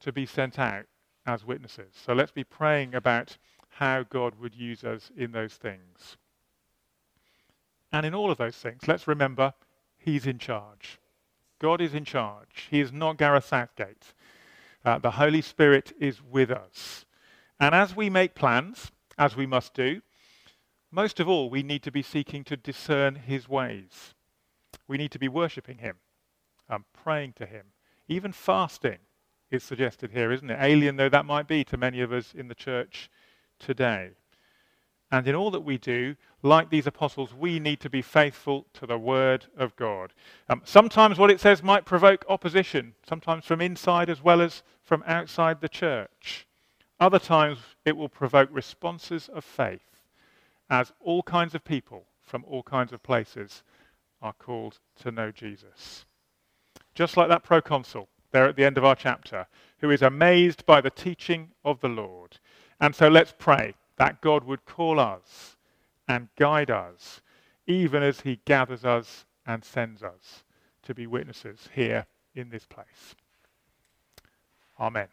to 0.00 0.12
be 0.12 0.26
sent 0.26 0.58
out 0.58 0.84
as 1.26 1.46
witnesses. 1.46 1.94
So 1.94 2.12
let's 2.12 2.32
be 2.32 2.44
praying 2.44 2.94
about 2.94 3.38
how 3.70 4.02
God 4.02 4.34
would 4.38 4.54
use 4.54 4.84
us 4.84 5.10
in 5.16 5.32
those 5.32 5.54
things. 5.54 6.18
And 7.92 8.06
in 8.06 8.14
all 8.14 8.30
of 8.30 8.38
those 8.38 8.56
things, 8.56 8.86
let's 8.86 9.08
remember 9.08 9.54
He's 9.98 10.26
in 10.26 10.38
charge. 10.38 10.98
God 11.58 11.80
is 11.80 11.94
in 11.94 12.04
charge. 12.04 12.68
He 12.70 12.80
is 12.80 12.92
not 12.92 13.18
Gareth 13.18 13.46
Southgate. 13.46 14.14
Uh, 14.84 14.98
the 14.98 15.12
Holy 15.12 15.42
Spirit 15.42 15.92
is 16.00 16.22
with 16.22 16.50
us. 16.50 17.04
And 17.58 17.74
as 17.74 17.94
we 17.94 18.08
make 18.08 18.34
plans, 18.34 18.90
as 19.18 19.36
we 19.36 19.46
must 19.46 19.74
do, 19.74 20.00
most 20.90 21.20
of 21.20 21.28
all, 21.28 21.50
we 21.50 21.62
need 21.62 21.82
to 21.82 21.92
be 21.92 22.02
seeking 22.02 22.42
to 22.44 22.56
discern 22.56 23.14
his 23.14 23.48
ways. 23.48 24.14
We 24.88 24.96
need 24.96 25.12
to 25.12 25.18
be 25.18 25.28
worshipping 25.28 25.78
him 25.78 25.96
and 26.68 26.84
praying 26.92 27.34
to 27.34 27.46
him. 27.46 27.66
Even 28.08 28.32
fasting 28.32 28.98
is 29.50 29.62
suggested 29.62 30.10
here, 30.12 30.32
isn't 30.32 30.50
it? 30.50 30.58
Alien 30.60 30.96
though 30.96 31.08
that 31.08 31.26
might 31.26 31.46
be 31.46 31.62
to 31.64 31.76
many 31.76 32.00
of 32.00 32.12
us 32.12 32.32
in 32.34 32.48
the 32.48 32.54
church 32.54 33.10
today. 33.58 34.12
And 35.12 35.26
in 35.26 35.34
all 35.34 35.50
that 35.50 35.60
we 35.60 35.76
do, 35.76 36.14
like 36.42 36.70
these 36.70 36.86
apostles, 36.86 37.34
we 37.34 37.58
need 37.58 37.80
to 37.80 37.90
be 37.90 38.02
faithful 38.02 38.66
to 38.74 38.86
the 38.86 38.98
word 38.98 39.46
of 39.56 39.74
God. 39.76 40.12
Um, 40.48 40.62
sometimes 40.64 41.18
what 41.18 41.30
it 41.30 41.40
says 41.40 41.62
might 41.62 41.84
provoke 41.84 42.24
opposition, 42.28 42.94
sometimes 43.08 43.44
from 43.44 43.60
inside 43.60 44.08
as 44.08 44.22
well 44.22 44.40
as 44.40 44.62
from 44.82 45.02
outside 45.06 45.60
the 45.60 45.68
church. 45.68 46.46
Other 47.00 47.18
times 47.18 47.58
it 47.84 47.96
will 47.96 48.08
provoke 48.08 48.50
responses 48.52 49.28
of 49.28 49.44
faith 49.44 49.80
as 50.68 50.92
all 51.00 51.22
kinds 51.22 51.54
of 51.54 51.64
people 51.64 52.04
from 52.22 52.44
all 52.46 52.62
kinds 52.62 52.92
of 52.92 53.02
places 53.02 53.64
are 54.22 54.34
called 54.34 54.78
to 55.00 55.10
know 55.10 55.32
Jesus. 55.32 56.04
Just 56.94 57.16
like 57.16 57.28
that 57.28 57.42
proconsul 57.42 58.08
there 58.30 58.46
at 58.46 58.54
the 58.54 58.64
end 58.64 58.78
of 58.78 58.84
our 58.84 58.94
chapter, 58.94 59.46
who 59.78 59.90
is 59.90 60.02
amazed 60.02 60.64
by 60.66 60.80
the 60.80 60.90
teaching 60.90 61.50
of 61.64 61.80
the 61.80 61.88
Lord. 61.88 62.38
And 62.80 62.94
so 62.94 63.08
let's 63.08 63.34
pray 63.36 63.74
that 64.00 64.22
God 64.22 64.44
would 64.44 64.64
call 64.64 64.98
us 64.98 65.58
and 66.08 66.28
guide 66.38 66.70
us, 66.70 67.20
even 67.66 68.02
as 68.02 68.22
he 68.22 68.40
gathers 68.46 68.82
us 68.82 69.26
and 69.46 69.62
sends 69.62 70.02
us 70.02 70.42
to 70.84 70.94
be 70.94 71.06
witnesses 71.06 71.68
here 71.74 72.06
in 72.34 72.48
this 72.48 72.64
place. 72.64 73.14
Amen. 74.80 75.08